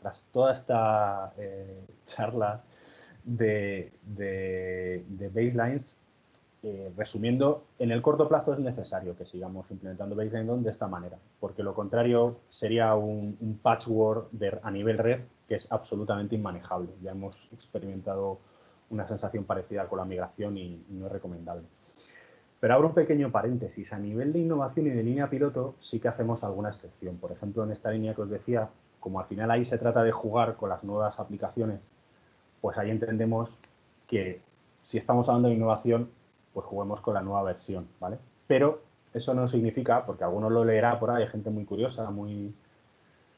[0.00, 2.62] tras toda esta eh, charla
[3.24, 3.92] de,
[5.34, 5.96] baselines,
[6.62, 11.18] eh, resumiendo, en el corto plazo es necesario que sigamos implementando baseline de esta manera,
[11.40, 14.28] porque lo contrario sería un, patchwork
[14.62, 16.90] a nivel red que es absolutamente inmanejable.
[17.02, 18.38] Ya hemos experimentado
[18.90, 21.64] una sensación parecida con la migración y no es recomendable.
[22.60, 23.92] Pero abro un pequeño paréntesis.
[23.92, 27.16] A nivel de innovación y de línea piloto sí que hacemos alguna excepción.
[27.16, 28.68] Por ejemplo, en esta línea que os decía,
[29.00, 31.80] como al final ahí se trata de jugar con las nuevas aplicaciones,
[32.60, 33.58] pues ahí entendemos
[34.06, 34.40] que
[34.82, 36.10] si estamos hablando de innovación,
[36.54, 38.18] pues juguemos con la nueva versión, ¿vale?
[38.46, 38.82] Pero
[39.12, 42.54] eso no significa, porque alguno lo leerá por ahí, hay gente muy curiosa, muy,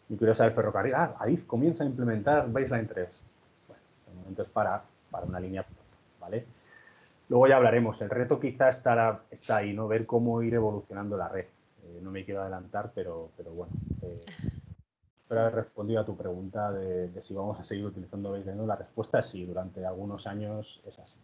[0.08, 1.14] curiosa del ferrocarril, ah,
[1.46, 3.08] comienza a implementar Baseline 3.
[3.68, 5.64] Bueno, de momento es para, para una línea,
[6.20, 6.46] ¿vale?
[7.28, 8.00] Luego ya hablaremos.
[8.02, 9.86] El reto quizá estará, está ahí, ¿no?
[9.86, 11.46] Ver cómo ir evolucionando la red.
[11.84, 13.72] Eh, no me quiero adelantar, pero, pero bueno.
[14.02, 14.18] Eh,
[15.30, 18.66] espero haber respondido a tu pregunta de, si vamos a seguir utilizando Baseline.
[18.66, 21.20] La respuesta es sí, durante algunos años es así.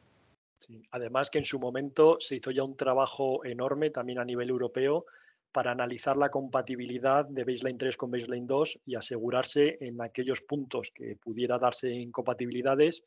[0.93, 5.07] Además que en su momento se hizo ya un trabajo enorme también a nivel europeo
[5.51, 10.93] para analizar la compatibilidad de Baseline 3 con Baseline 2 y asegurarse en aquellos puntos
[10.95, 13.03] que pudiera darse incompatibilidades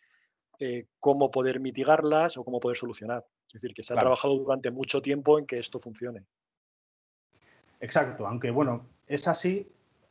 [0.60, 3.26] eh, cómo poder mitigarlas o cómo poder solucionar.
[3.47, 6.26] Es decir, que se ha trabajado durante mucho tiempo en que esto funcione.
[7.80, 9.66] Exacto, aunque bueno, es así.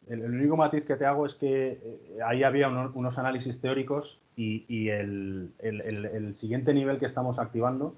[0.08, 4.88] El, único matiz que te hago es que eh, ahí había unos análisis teóricos y,
[4.88, 5.50] el,
[6.34, 7.94] siguiente nivel que estamos activando,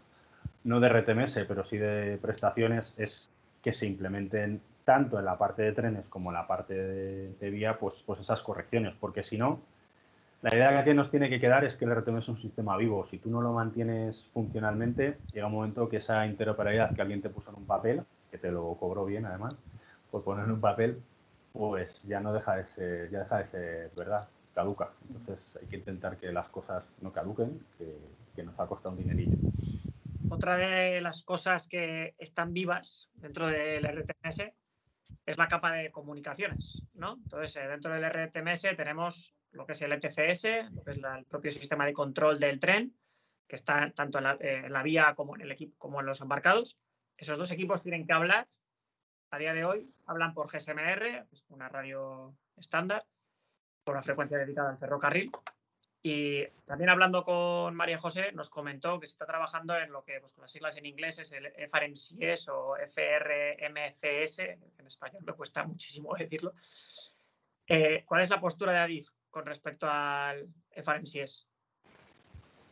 [0.64, 3.30] no de RTMS, pero sí de prestaciones, es
[3.62, 7.78] que se implementen tanto en la parte de trenes como en la parte de, vía,
[7.78, 9.60] pues, pues esas correcciones, porque si no,
[10.42, 13.04] la idea que nos tiene que quedar es que el RTM es un sistema vivo.
[13.04, 17.28] Si tú no lo mantienes funcionalmente, llega un momento que esa interoperabilidad que alguien te
[17.28, 19.54] puso en un papel, que te lo cobró bien además,
[20.10, 21.02] por poner en un papel,
[21.52, 23.44] pues ya no deja de ser, ya deja
[23.96, 24.90] verdad, caduca.
[25.08, 27.96] Entonces hay que intentar que las cosas no caduquen, que,
[28.34, 29.36] que nos ha costado un dinerillo.
[30.30, 34.52] Otra de las cosas que están vivas dentro del RTMS
[35.26, 37.14] es la capa de comunicaciones, ¿no?
[37.14, 41.52] Entonces, eh, dentro del RTMS tenemos lo que es el ETCS, que es el propio
[41.52, 42.94] sistema de control del tren,
[43.48, 46.78] que está tanto en la, vía como en el equipo como en los embarcados.
[47.16, 48.48] Esos dos equipos tienen que hablar.
[49.32, 53.04] A día de hoy hablan por GSMR, que es una radio estándar,
[53.84, 55.30] por una frecuencia dedicada al ferrocarril.
[56.02, 60.18] Y también hablando con María José, nos comentó que se está trabajando en lo que
[60.18, 65.64] pues, con las siglas en inglés es el FRMCS o FRMCS, en español me cuesta
[65.64, 66.54] muchísimo decirlo.
[67.68, 71.46] Eh, ¿Cuál es la postura de Adif con respecto al FRMCS?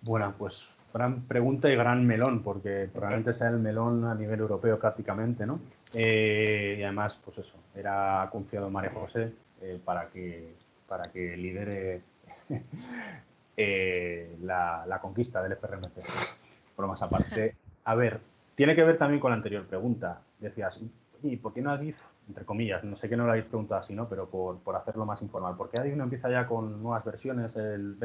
[0.01, 4.79] Bueno, pues gran pregunta y gran melón, porque probablemente sea el melón a nivel europeo
[4.79, 5.61] prácticamente, ¿no?
[5.95, 9.33] Eh, y además, pues eso, era confiado en María José
[9.63, 10.55] eh, para, que,
[10.87, 12.03] para que lidere
[13.57, 16.05] eh, la, conquista del FRMC.
[16.77, 18.21] Por más aparte, a ver,
[18.55, 20.21] tiene que ver también con la anterior pregunta.
[20.39, 20.81] Decías,
[21.23, 23.81] ¿y por qué no has visto entre comillas, no sé que no lo habéis preguntado
[23.81, 24.09] así, ¿no?
[24.09, 25.55] Pero por, por hacerlo más informal.
[25.57, 27.97] Porque ahí uno empieza ya con nuevas versiones, el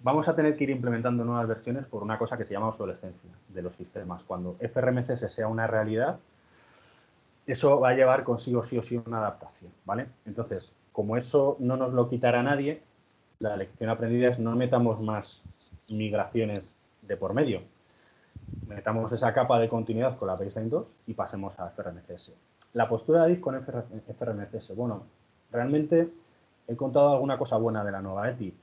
[0.00, 3.30] Vamos a tener que ir implementando nuevas versiones por una cosa que se llama obsolescencia
[3.48, 4.24] de los sistemas.
[4.24, 6.18] Cuando FRMCS sea una realidad,
[7.52, 10.06] eso va a llevar consigo sí o sí una adaptación, ¿vale?
[10.26, 12.82] Entonces, como eso no nos lo quitará nadie,
[13.38, 15.42] la lección aprendida es no metamos más
[15.88, 17.62] migraciones de por medio.
[18.66, 22.32] Metamos esa capa de continuidad con la baseline 2 y pasemos a FRMCS.
[22.74, 24.74] La postura de Adif con FRMCS.
[24.76, 25.04] Bueno,
[25.50, 26.08] realmente
[26.66, 28.54] he contado alguna cosa buena de la nueva ETI.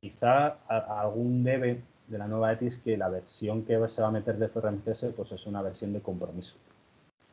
[0.00, 4.12] Quizá algún debe de la nueva ETI es que la versión que se va a
[4.12, 6.56] meter de FRMCS pues es una versión de compromiso.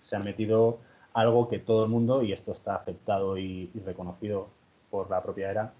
[0.01, 0.80] Se ha metido
[1.20, 4.47] algo que todo el mundo, y esto está aceptado y, reconocido
[4.89, 5.74] por la propia ERA,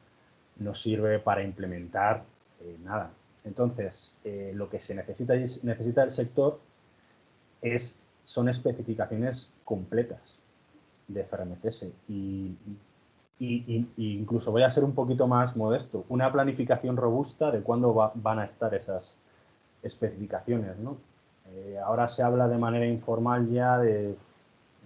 [0.58, 2.24] no sirve para implementar
[2.62, 3.12] eh, nada.
[3.44, 6.60] Entonces, eh, lo que se necesita, necesita el sector
[7.62, 10.20] es, son especificaciones completas
[11.08, 12.56] de FRMCS y,
[13.40, 18.40] y, incluso voy a ser un poquito más modesto, una planificación robusta de cuándo van
[18.40, 19.16] a estar esas
[19.82, 20.78] especificaciones.
[20.78, 20.98] ¿no?
[21.54, 24.16] Eh, ahora se habla de manera informal ya de,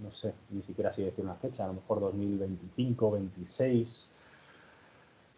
[0.02, 4.08] no sé, ni siquiera así decir una fecha, a lo mejor 2025, 26,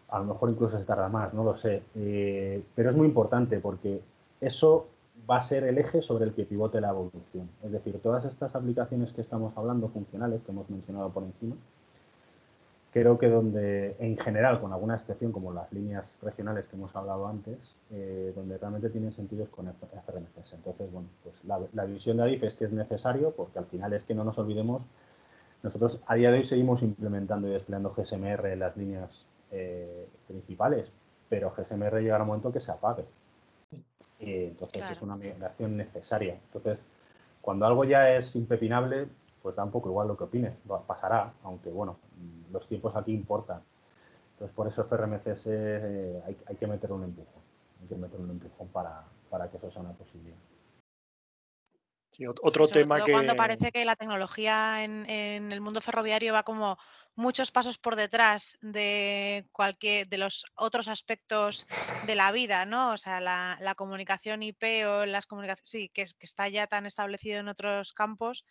[0.10, 1.84] a lo mejor incluso se tarda más, no lo sé.
[1.95, 4.01] Eh, pero es muy importante porque
[4.41, 4.88] eso
[5.30, 7.49] va a ser el eje sobre el que pivote la evolución.
[7.64, 11.56] Es decir, todas estas aplicaciones que estamos hablando, funcionales, que hemos mencionado por encima,
[12.96, 17.28] creo que donde, en general, con alguna excepción como las líneas regionales que hemos hablado
[17.28, 20.54] antes, eh, donde realmente tienen sentido es con FRMCS.
[20.54, 24.06] Entonces, bueno, pues la, visión de ADIF es que es necesario porque al final es
[24.06, 24.82] que no nos olvidemos,
[25.62, 30.89] nosotros a día de hoy seguimos implementando y desplegando GSMR en las líneas eh, principales,
[31.28, 33.04] pero GSMR llegará un momento que se apague.
[34.22, 36.39] Y entonces es una migración necesaria.
[36.46, 36.88] Entonces,
[37.41, 39.10] cuando algo ya es impepinable,
[39.46, 40.56] pues da un poco igual lo que opines,
[40.88, 42.00] pasará, aunque bueno,
[42.52, 43.62] los tiempos aquí importan.
[44.32, 47.43] Entonces, por eso FRMCS eh, hay, hay, que meter un empujón,
[47.80, 50.39] hay que meter un empujón para, para que eso sea una posibilidad.
[52.10, 53.12] Sí, otro tema que...
[53.12, 56.80] Cuando parece que la tecnología en, en, el mundo ferroviario va como
[57.14, 61.68] muchos pasos por detrás de cualquier de los otros aspectos
[62.08, 62.93] de la vida, ¿no?
[62.93, 66.88] O sea, la, la comunicación IP o las comunicaciones, sí, que, que, está ya tan
[66.88, 68.43] establecido en otros campos,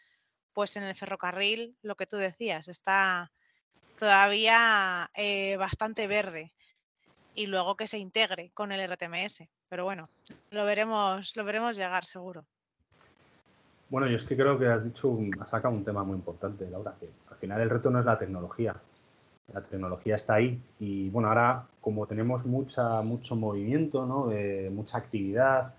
[0.55, 3.31] pues en el ferrocarril, lo que tú decías, está
[3.99, 6.53] todavía eh, bastante verde.
[7.35, 9.43] Y luego que se integre con el RTMS.
[9.69, 10.09] Pero bueno,
[10.51, 12.47] lo veremos, lo veremos llegar seguro.
[13.91, 15.19] Bueno, yo es que creo que has dicho,
[15.51, 18.77] sacado un tema muy importante, Laura, que al final el reto no es la tecnología.
[19.53, 24.31] La tecnología está ahí y bueno, ahora como tenemos mucha, mucho movimiento, ¿no?
[24.71, 25.75] mucha actividad,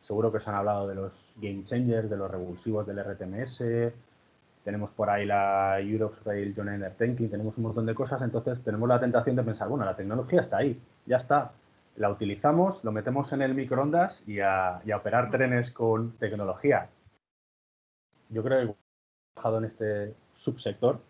[0.00, 3.92] seguro que os han hablado de los game changers, de los revulsivos del RTMS,
[4.68, 8.86] tenemos por ahí la Europe's Rail Joint Tanking, tenemos un montón de cosas, entonces tenemos
[8.86, 11.52] la tentación de pensar, bueno, la tecnología está ahí, ya está,
[11.96, 16.90] la utilizamos, lo metemos en el microondas y a, operar trenes con tecnología
[18.28, 18.74] yo creo que
[19.32, 21.00] trabajado en este subsector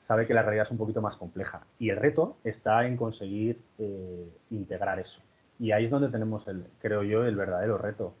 [0.00, 3.60] sabe que la realidad es un poquito más compleja y el reto está en conseguir
[3.78, 5.20] eh, integrar eso.
[5.58, 8.14] Y ahí es donde tenemos, el, creo yo, el verdadero reto.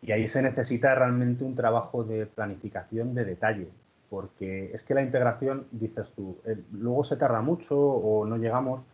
[0.00, 3.68] Y ahí se necesita realmente un trabajo de planificación de detalle,
[4.10, 8.84] porque es que la integración, dices tú, eh, luego se tarda mucho o no llegamos,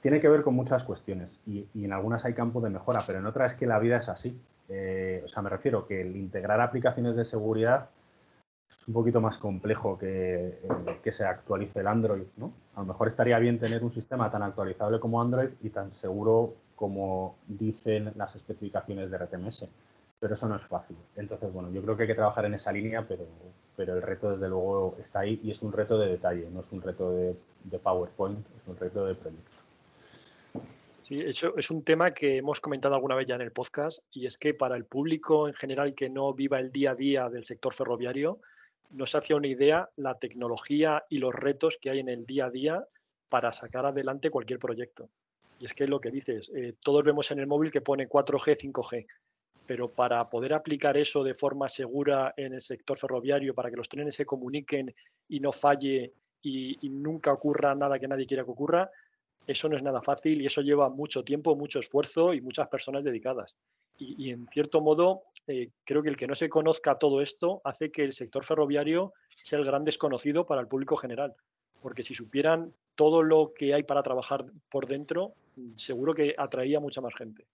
[0.00, 3.26] tiene que ver con muchas cuestiones y, en algunas hay campo de mejora, pero en
[3.26, 4.38] otras es que la vida es así.
[4.68, 7.90] Eh, o sea, me refiero que el integrar aplicaciones de seguridad
[8.70, 12.52] es un poquito más complejo que, eh, que se actualice el Android, ¿no?
[12.74, 16.54] A lo mejor estaría bien tener un sistema tan actualizable como Android y tan seguro
[16.76, 19.68] como dicen las especificaciones de RTMS,
[20.18, 20.96] pero eso no es fácil.
[21.16, 23.24] Entonces, bueno, yo creo que hay que trabajar en esa línea, pero,
[23.76, 26.72] pero el reto desde luego está ahí y es un reto de detalle, no es
[26.72, 27.34] un reto de,
[27.82, 29.50] PowerPoint, es un reto de proyecto.
[31.06, 34.26] Sí, eso es un tema que hemos comentado alguna vez ya en el podcast y
[34.26, 37.44] es que para el público en general que no viva el día a día del
[37.44, 38.40] sector ferroviario,
[38.90, 42.50] nos hace una idea la tecnología y los retos que hay en el día a
[42.50, 42.86] día
[43.28, 45.08] para sacar adelante cualquier proyecto.
[45.58, 48.08] Y es que es lo que dices, eh, todos vemos en el móvil que pone
[48.08, 49.06] 4G, 5G,
[49.66, 53.88] pero para poder aplicar eso de forma segura en el sector ferroviario, para que los
[53.88, 54.94] trenes se comuniquen
[55.28, 58.90] y no falle y, nunca ocurra nada que nadie quiera que ocurra,
[59.46, 63.04] eso no es nada fácil y eso lleva mucho tiempo, mucho esfuerzo y muchas personas
[63.04, 63.56] dedicadas.
[63.98, 67.92] Y, en cierto modo, eh, creo que el que no se conozca todo esto hace
[67.92, 71.34] que el sector ferroviario sea el gran desconocido para el público general.
[71.80, 75.34] Porque si supieran todo lo que hay para trabajar por dentro,
[75.76, 77.46] seguro que atraía mucha más gente.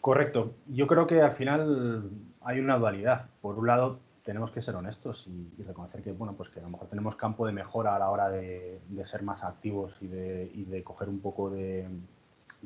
[0.00, 0.54] Correcto.
[0.66, 3.26] Yo creo que al final hay una dualidad.
[3.42, 6.70] Por un lado, tenemos que ser honestos y, reconocer que, bueno, pues que a lo
[6.70, 11.08] mejor tenemos campo de mejora a la hora de, ser más activos y de, coger
[11.08, 11.86] un poco de,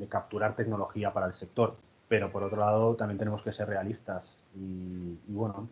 [0.09, 1.76] capturar tecnología para el sector.
[2.07, 4.24] Pero por otro lado, también tenemos que ser realistas.
[4.55, 5.68] Y, bueno,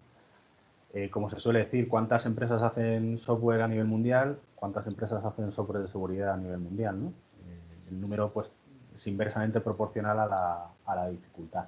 [0.95, 4.39] eh, como se suele decir, ¿cuántas empresas hacen software a nivel mundial?
[4.57, 7.03] ¿Cuántas empresas hacen software de seguridad a nivel mundial?
[7.03, 7.09] ¿no?
[7.09, 8.53] Eh, el número pues,
[8.95, 11.65] es inversamente proporcional a la, a la dificultad.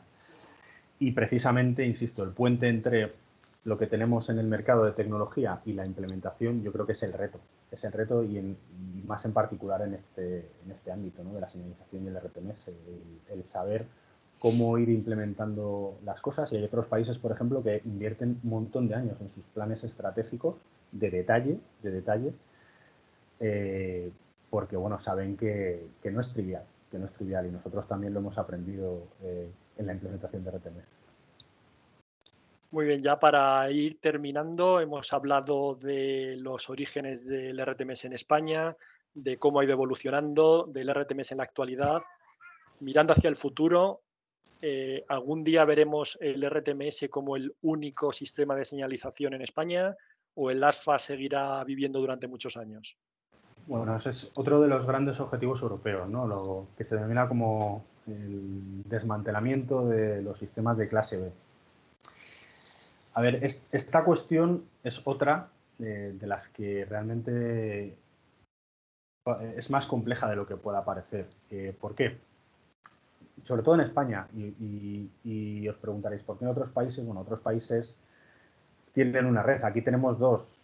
[0.99, 3.13] Y precisamente, insisto, el puente entre
[3.65, 7.03] lo que tenemos en el mercado de tecnología y la implementación, yo creo que es
[7.03, 7.41] el reto.
[7.71, 8.57] Es el reto y,
[9.07, 12.69] más en particular en este, en este ámbito de la señalización y el RTMS,
[13.31, 13.87] el, saber
[14.39, 18.87] cómo ir implementando las cosas y hay otros países, por ejemplo, que invierten un montón
[18.87, 20.57] de años en sus planes estratégicos
[20.93, 22.33] de detalle, de detalle,
[23.41, 24.11] eh,
[24.51, 26.65] porque bueno, saben que, no es trivial,
[26.95, 30.51] que no es trivial y nosotros también lo hemos aprendido eh, en la implementación de
[30.53, 30.87] RTMS.
[32.71, 38.77] Muy bien, ya para ir terminando, hemos hablado de los orígenes del RTMS en España,
[39.13, 42.01] de cómo ha ido evolucionando, del RTMS en la actualidad.
[42.79, 44.03] Mirando hacia el futuro,
[44.63, 49.97] eh, ¿algún día veremos el RTMS como el único sistema de señalización en España
[50.35, 52.97] o el ASFA seguirá viviendo durante muchos años?
[53.67, 56.27] Bueno, ese es otro de los grandes objetivos europeos, ¿no?
[56.27, 61.33] lo que se denomina como el desmantelamiento de los sistemas de clase B.
[63.15, 65.49] A ver, esta cuestión es otra
[65.79, 67.97] de las que realmente
[69.57, 71.27] es más compleja de lo que pueda parecer.
[71.51, 72.19] Eh, ¿Por qué?
[73.43, 77.05] Sobre todo en España, y, os preguntaréis, ¿por qué en otros países?
[77.05, 77.97] Bueno, otros países
[78.93, 79.63] tienen una red.
[79.65, 80.59] Aquí tenemos dos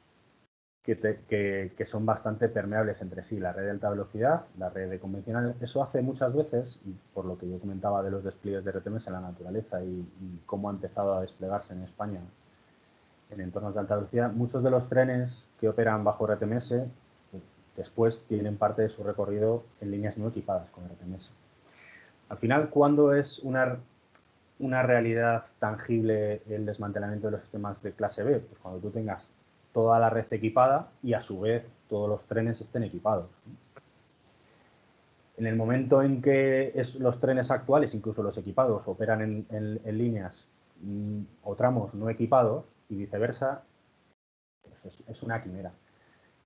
[0.99, 5.55] que, son bastante permeables entre sí, la red de alta velocidad, la red de convencional.
[5.61, 6.81] Eso hace muchas veces,
[7.15, 10.07] por lo que yo comentaba de los despliegues de RTMS en la naturaleza y,
[10.47, 12.21] cómo ha empezado a desplegarse en España
[13.31, 16.75] en entornos de alta velocidad, muchos de los trenes que operan bajo RTMS
[17.77, 21.31] después tienen parte de su recorrido en líneas no equipadas con RTMS.
[22.29, 23.79] Al final, ¿cuándo es una,
[24.59, 28.41] una realidad tangible el desmantelamiento de los sistemas de clase B?
[28.41, 29.29] Pues cuando tú tengas
[29.73, 33.31] toda la red equipada y a su vez todos los trenes estén equipados.
[35.37, 40.47] En el momento en que los trenes actuales, incluso los equipados, operan en, líneas
[40.83, 43.63] mm, o tramos no equipados y viceversa,
[44.83, 45.73] pues es, una quimera.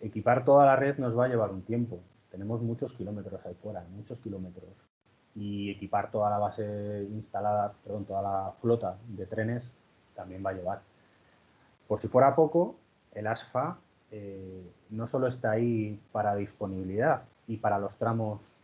[0.00, 2.00] Equipar toda la red nos va a llevar un tiempo.
[2.30, 4.70] Tenemos muchos kilómetros ahí fuera, muchos kilómetros.
[5.34, 9.74] Y equipar toda la base instalada, perdón, toda la flota de trenes
[10.14, 10.82] también va a llevar.
[11.88, 12.76] Por si fuera poco,
[13.14, 13.78] el ASFA
[14.10, 18.60] eh, no solo está ahí para disponibilidad y para los tramos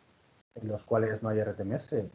[0.54, 2.08] en los cuales no hay RTMS, eh,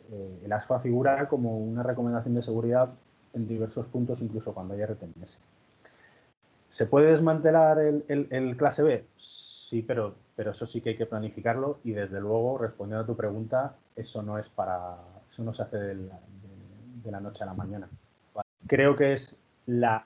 [0.44, 2.90] el ASFA figura como una recomendación de seguridad
[3.34, 5.38] en diversos puntos, incluso cuando hay RTMS.
[6.70, 9.06] ¿Se puede desmantelar el, clase B?
[9.16, 13.16] Sí, pero, pero eso sí que hay que planificarlo y desde luego, respondiendo a tu
[13.16, 14.98] pregunta, eso no es para,
[15.30, 17.90] eso no se hace de la noche a la mañana.
[18.68, 20.06] Creo que es la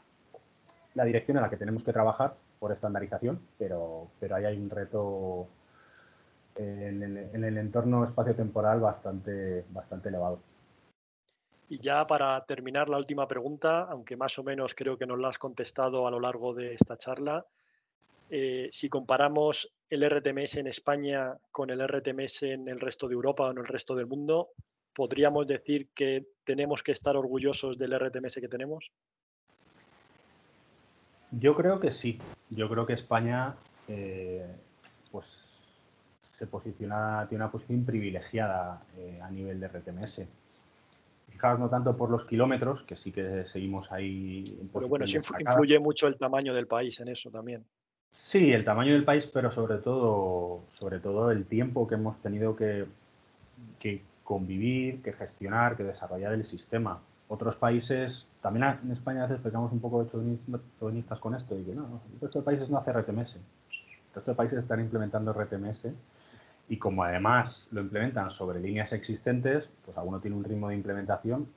[0.99, 4.69] la dirección en la que tenemos que trabajar por estandarización, pero, pero ahí hay un
[4.69, 5.47] reto
[6.55, 7.01] en,
[7.41, 10.41] el entorno espacio-temporal bastante, bastante elevado.
[11.69, 15.29] Y ya para terminar la última pregunta, aunque más o menos creo que nos la
[15.29, 17.45] has contestado a lo largo de esta charla,
[18.29, 23.45] eh, si comparamos el RTMS en España con el RTMS en el resto de Europa
[23.45, 24.49] o en el resto del mundo,
[24.93, 28.91] ¿podríamos decir que tenemos que estar orgullosos del RTMS que tenemos?
[31.31, 32.19] Yo creo que sí.
[32.49, 33.55] Yo creo que España
[33.87, 34.45] eh,
[35.11, 35.43] pues
[36.31, 40.21] se posiciona, tiene una posición privilegiada eh, a nivel de RTMS.
[41.29, 44.43] Fijaos, no tanto por los kilómetros, que sí que seguimos ahí.
[44.73, 47.65] pero bueno, influye mucho el tamaño del país en eso también.
[48.11, 52.55] Sí, el tamaño del país, pero sobre todo, sobre todo el tiempo que hemos tenido
[52.55, 52.85] que,
[53.79, 56.99] que convivir, que gestionar, que desarrollar el sistema
[57.29, 61.63] otros países, también en España a veces pegamos un poco de chauvinistas con esto y
[61.63, 63.35] que no, el resto de países no hace RTMS.
[63.35, 65.89] El resto de países están implementando RTMS
[66.69, 71.47] y como además lo implementan sobre líneas existentes, pues alguno tiene un ritmo de implementación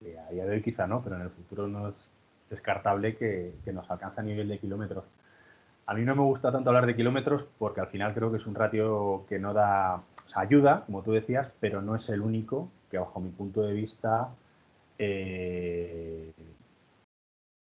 [0.00, 2.10] que a día de hoy quizá no, pero en el futuro no es
[2.50, 5.04] descartable que, nos alcance a nivel de kilómetros.
[5.86, 8.46] A mí no me gusta tanto hablar de kilómetros porque al final creo que es
[8.46, 10.02] un ratio que no da,
[10.34, 14.30] ayuda, como tú decías, pero no es el único que bajo mi punto de vista
[14.98, 16.32] eh,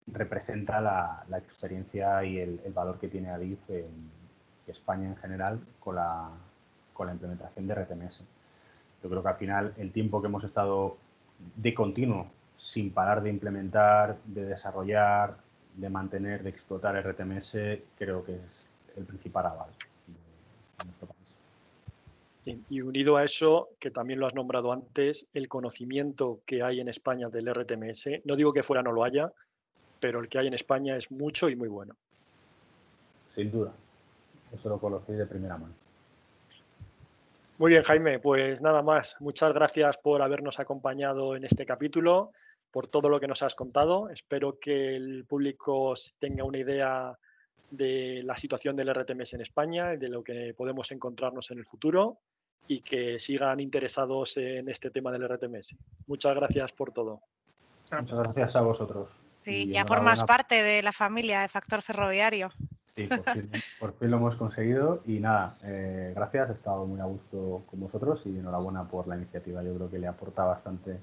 [0.06, 4.10] representa la, experiencia y el, valor que tiene Adif en
[4.66, 6.30] España en general con la,
[7.12, 8.24] implementación de RTMS.
[9.02, 10.96] Yo creo que al final el tiempo que hemos estado
[11.56, 15.36] de continuo, sin parar de implementar, de desarrollar,
[15.74, 17.52] de mantener, de explotar RTMS,
[17.98, 19.68] creo que es el principal aval
[20.84, 21.15] nuestro país.
[22.46, 26.88] Y unido a eso, que también lo has nombrado antes, el conocimiento que hay en
[26.88, 29.32] España del RTMS, no digo que fuera no lo haya,
[29.98, 31.96] pero el que hay en España es mucho y muy bueno.
[33.34, 33.72] Sin duda,
[34.54, 35.74] eso lo conocí de primera mano.
[37.58, 39.16] Muy bien, Jaime, pues nada más.
[39.18, 42.30] Muchas gracias por habernos acompañado en este capítulo,
[42.70, 44.08] por todo lo que nos has contado.
[44.10, 47.18] Espero que el público tenga una idea
[47.70, 51.64] de la situación del RTMS en España y de lo que podemos encontrarnos en el
[51.64, 52.18] futuro.
[52.68, 55.76] Y que sigan interesados en este tema del RTMS.
[56.06, 57.20] Muchas gracias por todo.
[57.90, 59.20] Muchas gracias a vosotros.
[59.30, 62.50] Sí, ya formas parte de la familia de Factor Ferroviario.
[62.96, 63.08] Sí,
[63.80, 67.80] por fin, lo hemos conseguido y nada, eh, gracias, he estado muy a gusto con
[67.80, 69.62] vosotros y enhorabuena por la iniciativa.
[69.62, 70.98] Yo creo que le aporta bastante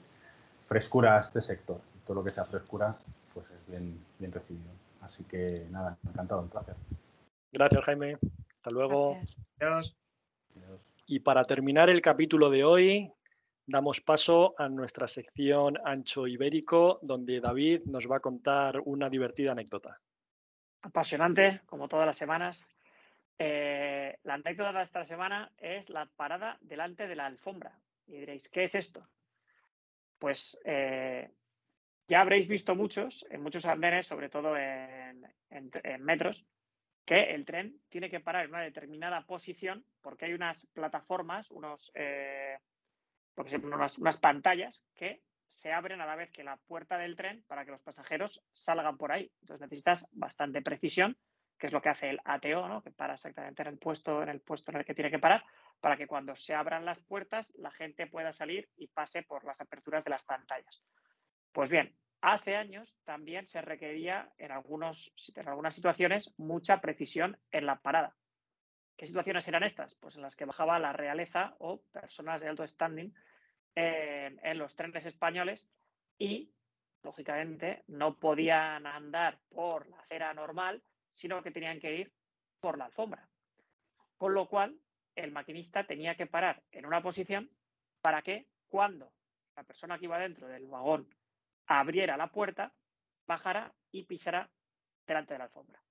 [0.67, 1.79] frescura a este sector.
[2.05, 2.97] Todo lo que sea frescura,
[3.33, 4.71] pues es bien, bien recibido.
[5.01, 6.75] Así que nada, encantado, un placer.
[7.51, 8.17] Gracias, Jaime.
[8.55, 9.17] Hasta luego.
[9.59, 9.95] Adiós.
[11.15, 13.11] Y para terminar el capítulo de hoy,
[13.67, 19.51] damos paso a nuestra sección Ancho Ibérico, donde David nos va a contar una divertida
[19.51, 20.01] anécdota.
[20.81, 22.67] Apasionante, como todas las semanas.
[23.37, 27.79] Eh, la anécdota de esta semana es la parada delante de la alfombra.
[28.07, 29.07] Y diréis, ¿qué es esto?
[30.17, 31.29] Pues eh,
[32.07, 35.27] ya habréis visto muchos, en muchos andenes, sobre todo en
[35.99, 36.43] metros,
[37.05, 41.91] que el tren tiene que parar en una determinada posición porque hay unas plataformas, unos,
[41.95, 42.57] eh,
[43.35, 47.65] unas, unas, pantallas que se abren a la vez que la puerta del tren para
[47.65, 49.31] que los pasajeros salgan por ahí.
[49.41, 51.17] Entonces necesitas bastante precisión,
[51.57, 52.81] que es lo que hace el ATO, ¿no?
[52.81, 55.43] que para exactamente en el puesto, en el puesto en el que tiene que parar,
[55.79, 59.59] para que cuando se abran las puertas la gente pueda salir y pase por las
[59.61, 60.83] aperturas de las pantallas.
[61.51, 61.95] Pues bien,
[62.25, 68.15] Hace años también se requería en, en algunas situaciones mucha precisión en la parada.
[68.95, 69.95] ¿Qué situaciones eran estas?
[69.95, 73.13] Pues en las que bajaba la realeza o personas de alto standing
[73.75, 75.69] en, los trenes españoles
[76.17, 76.49] y,
[77.03, 82.13] lógicamente, no podían andar por la acera normal, sino que tenían que ir
[82.61, 83.27] por la alfombra.
[84.17, 84.79] Con lo cual,
[85.17, 87.51] el maquinista tenía que parar en una posición
[88.01, 89.11] para que cuando
[89.57, 91.13] la persona que iba dentro del vagón
[91.67, 92.73] abriera la puerta,
[93.25, 94.49] bajara y pisara
[95.05, 95.81] delante de la alfombra.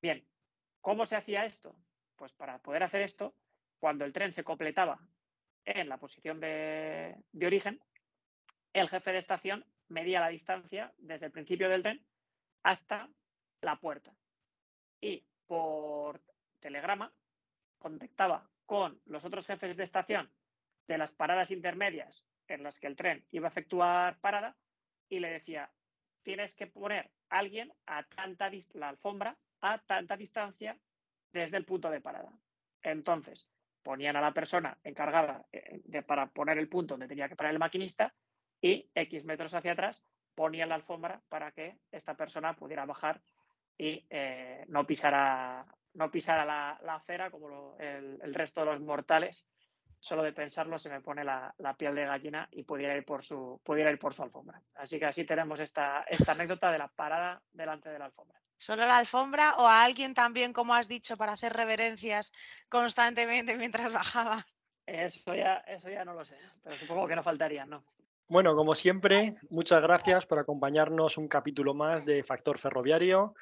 [0.00, 0.26] Bien,
[0.80, 1.76] ¿cómo se hacía esto?
[2.16, 3.34] Pues para poder hacer esto,
[3.78, 5.00] cuando el tren se completaba
[5.64, 7.80] en la posición de, origen,
[8.72, 12.04] el jefe de estación medía la distancia desde el principio del tren
[12.62, 13.08] hasta
[13.60, 14.14] la puerta.
[15.00, 16.20] Y por
[16.60, 17.12] telegrama
[17.78, 20.32] contactaba con los otros jefes de estación
[20.86, 24.56] de las paradas intermedias en las que el tren iba a efectuar parada
[25.12, 25.70] y le decía,
[26.22, 30.78] tienes que poner a alguien a tanta la alfombra a tanta distancia
[31.32, 32.32] desde el punto de parada.
[32.82, 33.50] Entonces,
[33.82, 37.52] ponían a la persona encargada eh, de, para poner el punto donde tenía que parar
[37.52, 38.14] el maquinista
[38.58, 40.02] y X metros hacia atrás
[40.34, 43.20] ponían la alfombra para que esta persona pudiera bajar
[43.76, 49.46] y eh, no pisara, no pisara la, acera como el, resto de los mortales
[50.02, 53.60] solo de pensarlo se me pone la, piel de gallina y pudiera ir por su,
[53.62, 54.60] pudiera ir por su alfombra.
[54.74, 58.36] Así que así tenemos esta, esta anécdota de la parada delante de la alfombra.
[58.58, 62.32] ¿Solo la alfombra o a alguien también, como has dicho, para hacer reverencias
[62.68, 64.44] constantemente mientras bajaba?
[64.86, 67.84] Eso ya, eso ya no lo sé, pero supongo que no faltaría, ¿no?
[68.26, 73.34] Bueno, como siempre, muchas gracias por acompañarnos un capítulo más de Factor Ferroviario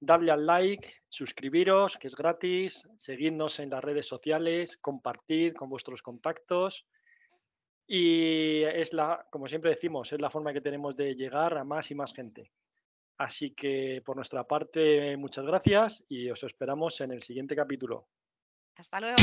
[0.00, 6.02] dadle al like, suscribiros, que es gratis, seguidnos en las redes sociales, compartid con vuestros
[6.02, 6.86] contactos.
[7.86, 11.90] Y es la, como siempre decimos, es la forma que tenemos de llegar a más
[11.90, 12.52] y más gente.
[13.16, 18.06] Así que por nuestra parte, muchas gracias y os esperamos en el siguiente capítulo.
[18.76, 19.16] Hasta luego.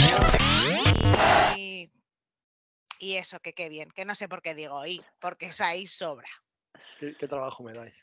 [1.56, 5.86] Y, eso, que qué bien, que no sé por qué digo y, porque es ahí
[5.86, 6.28] sobra.
[7.00, 7.96] qué trabajo me dais?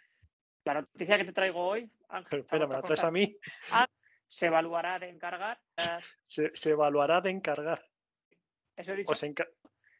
[0.64, 2.40] La noticia que te traigo hoy, Ángel.
[2.40, 3.36] Espera, ¿me la traes a mí?
[3.70, 3.86] Ah,
[4.28, 5.60] se evaluará de encargar.
[6.22, 7.84] Se, evaluará de encargar.
[8.76, 9.14] Eso he dicho.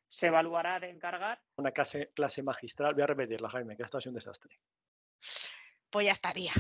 [0.09, 1.43] Se evaluará de encargar.
[1.57, 2.95] Una clase, clase magistral.
[2.95, 4.59] Voy a repetirla, Jaime, que esto ha sido un desastre.
[5.91, 6.53] Pues ya estaría.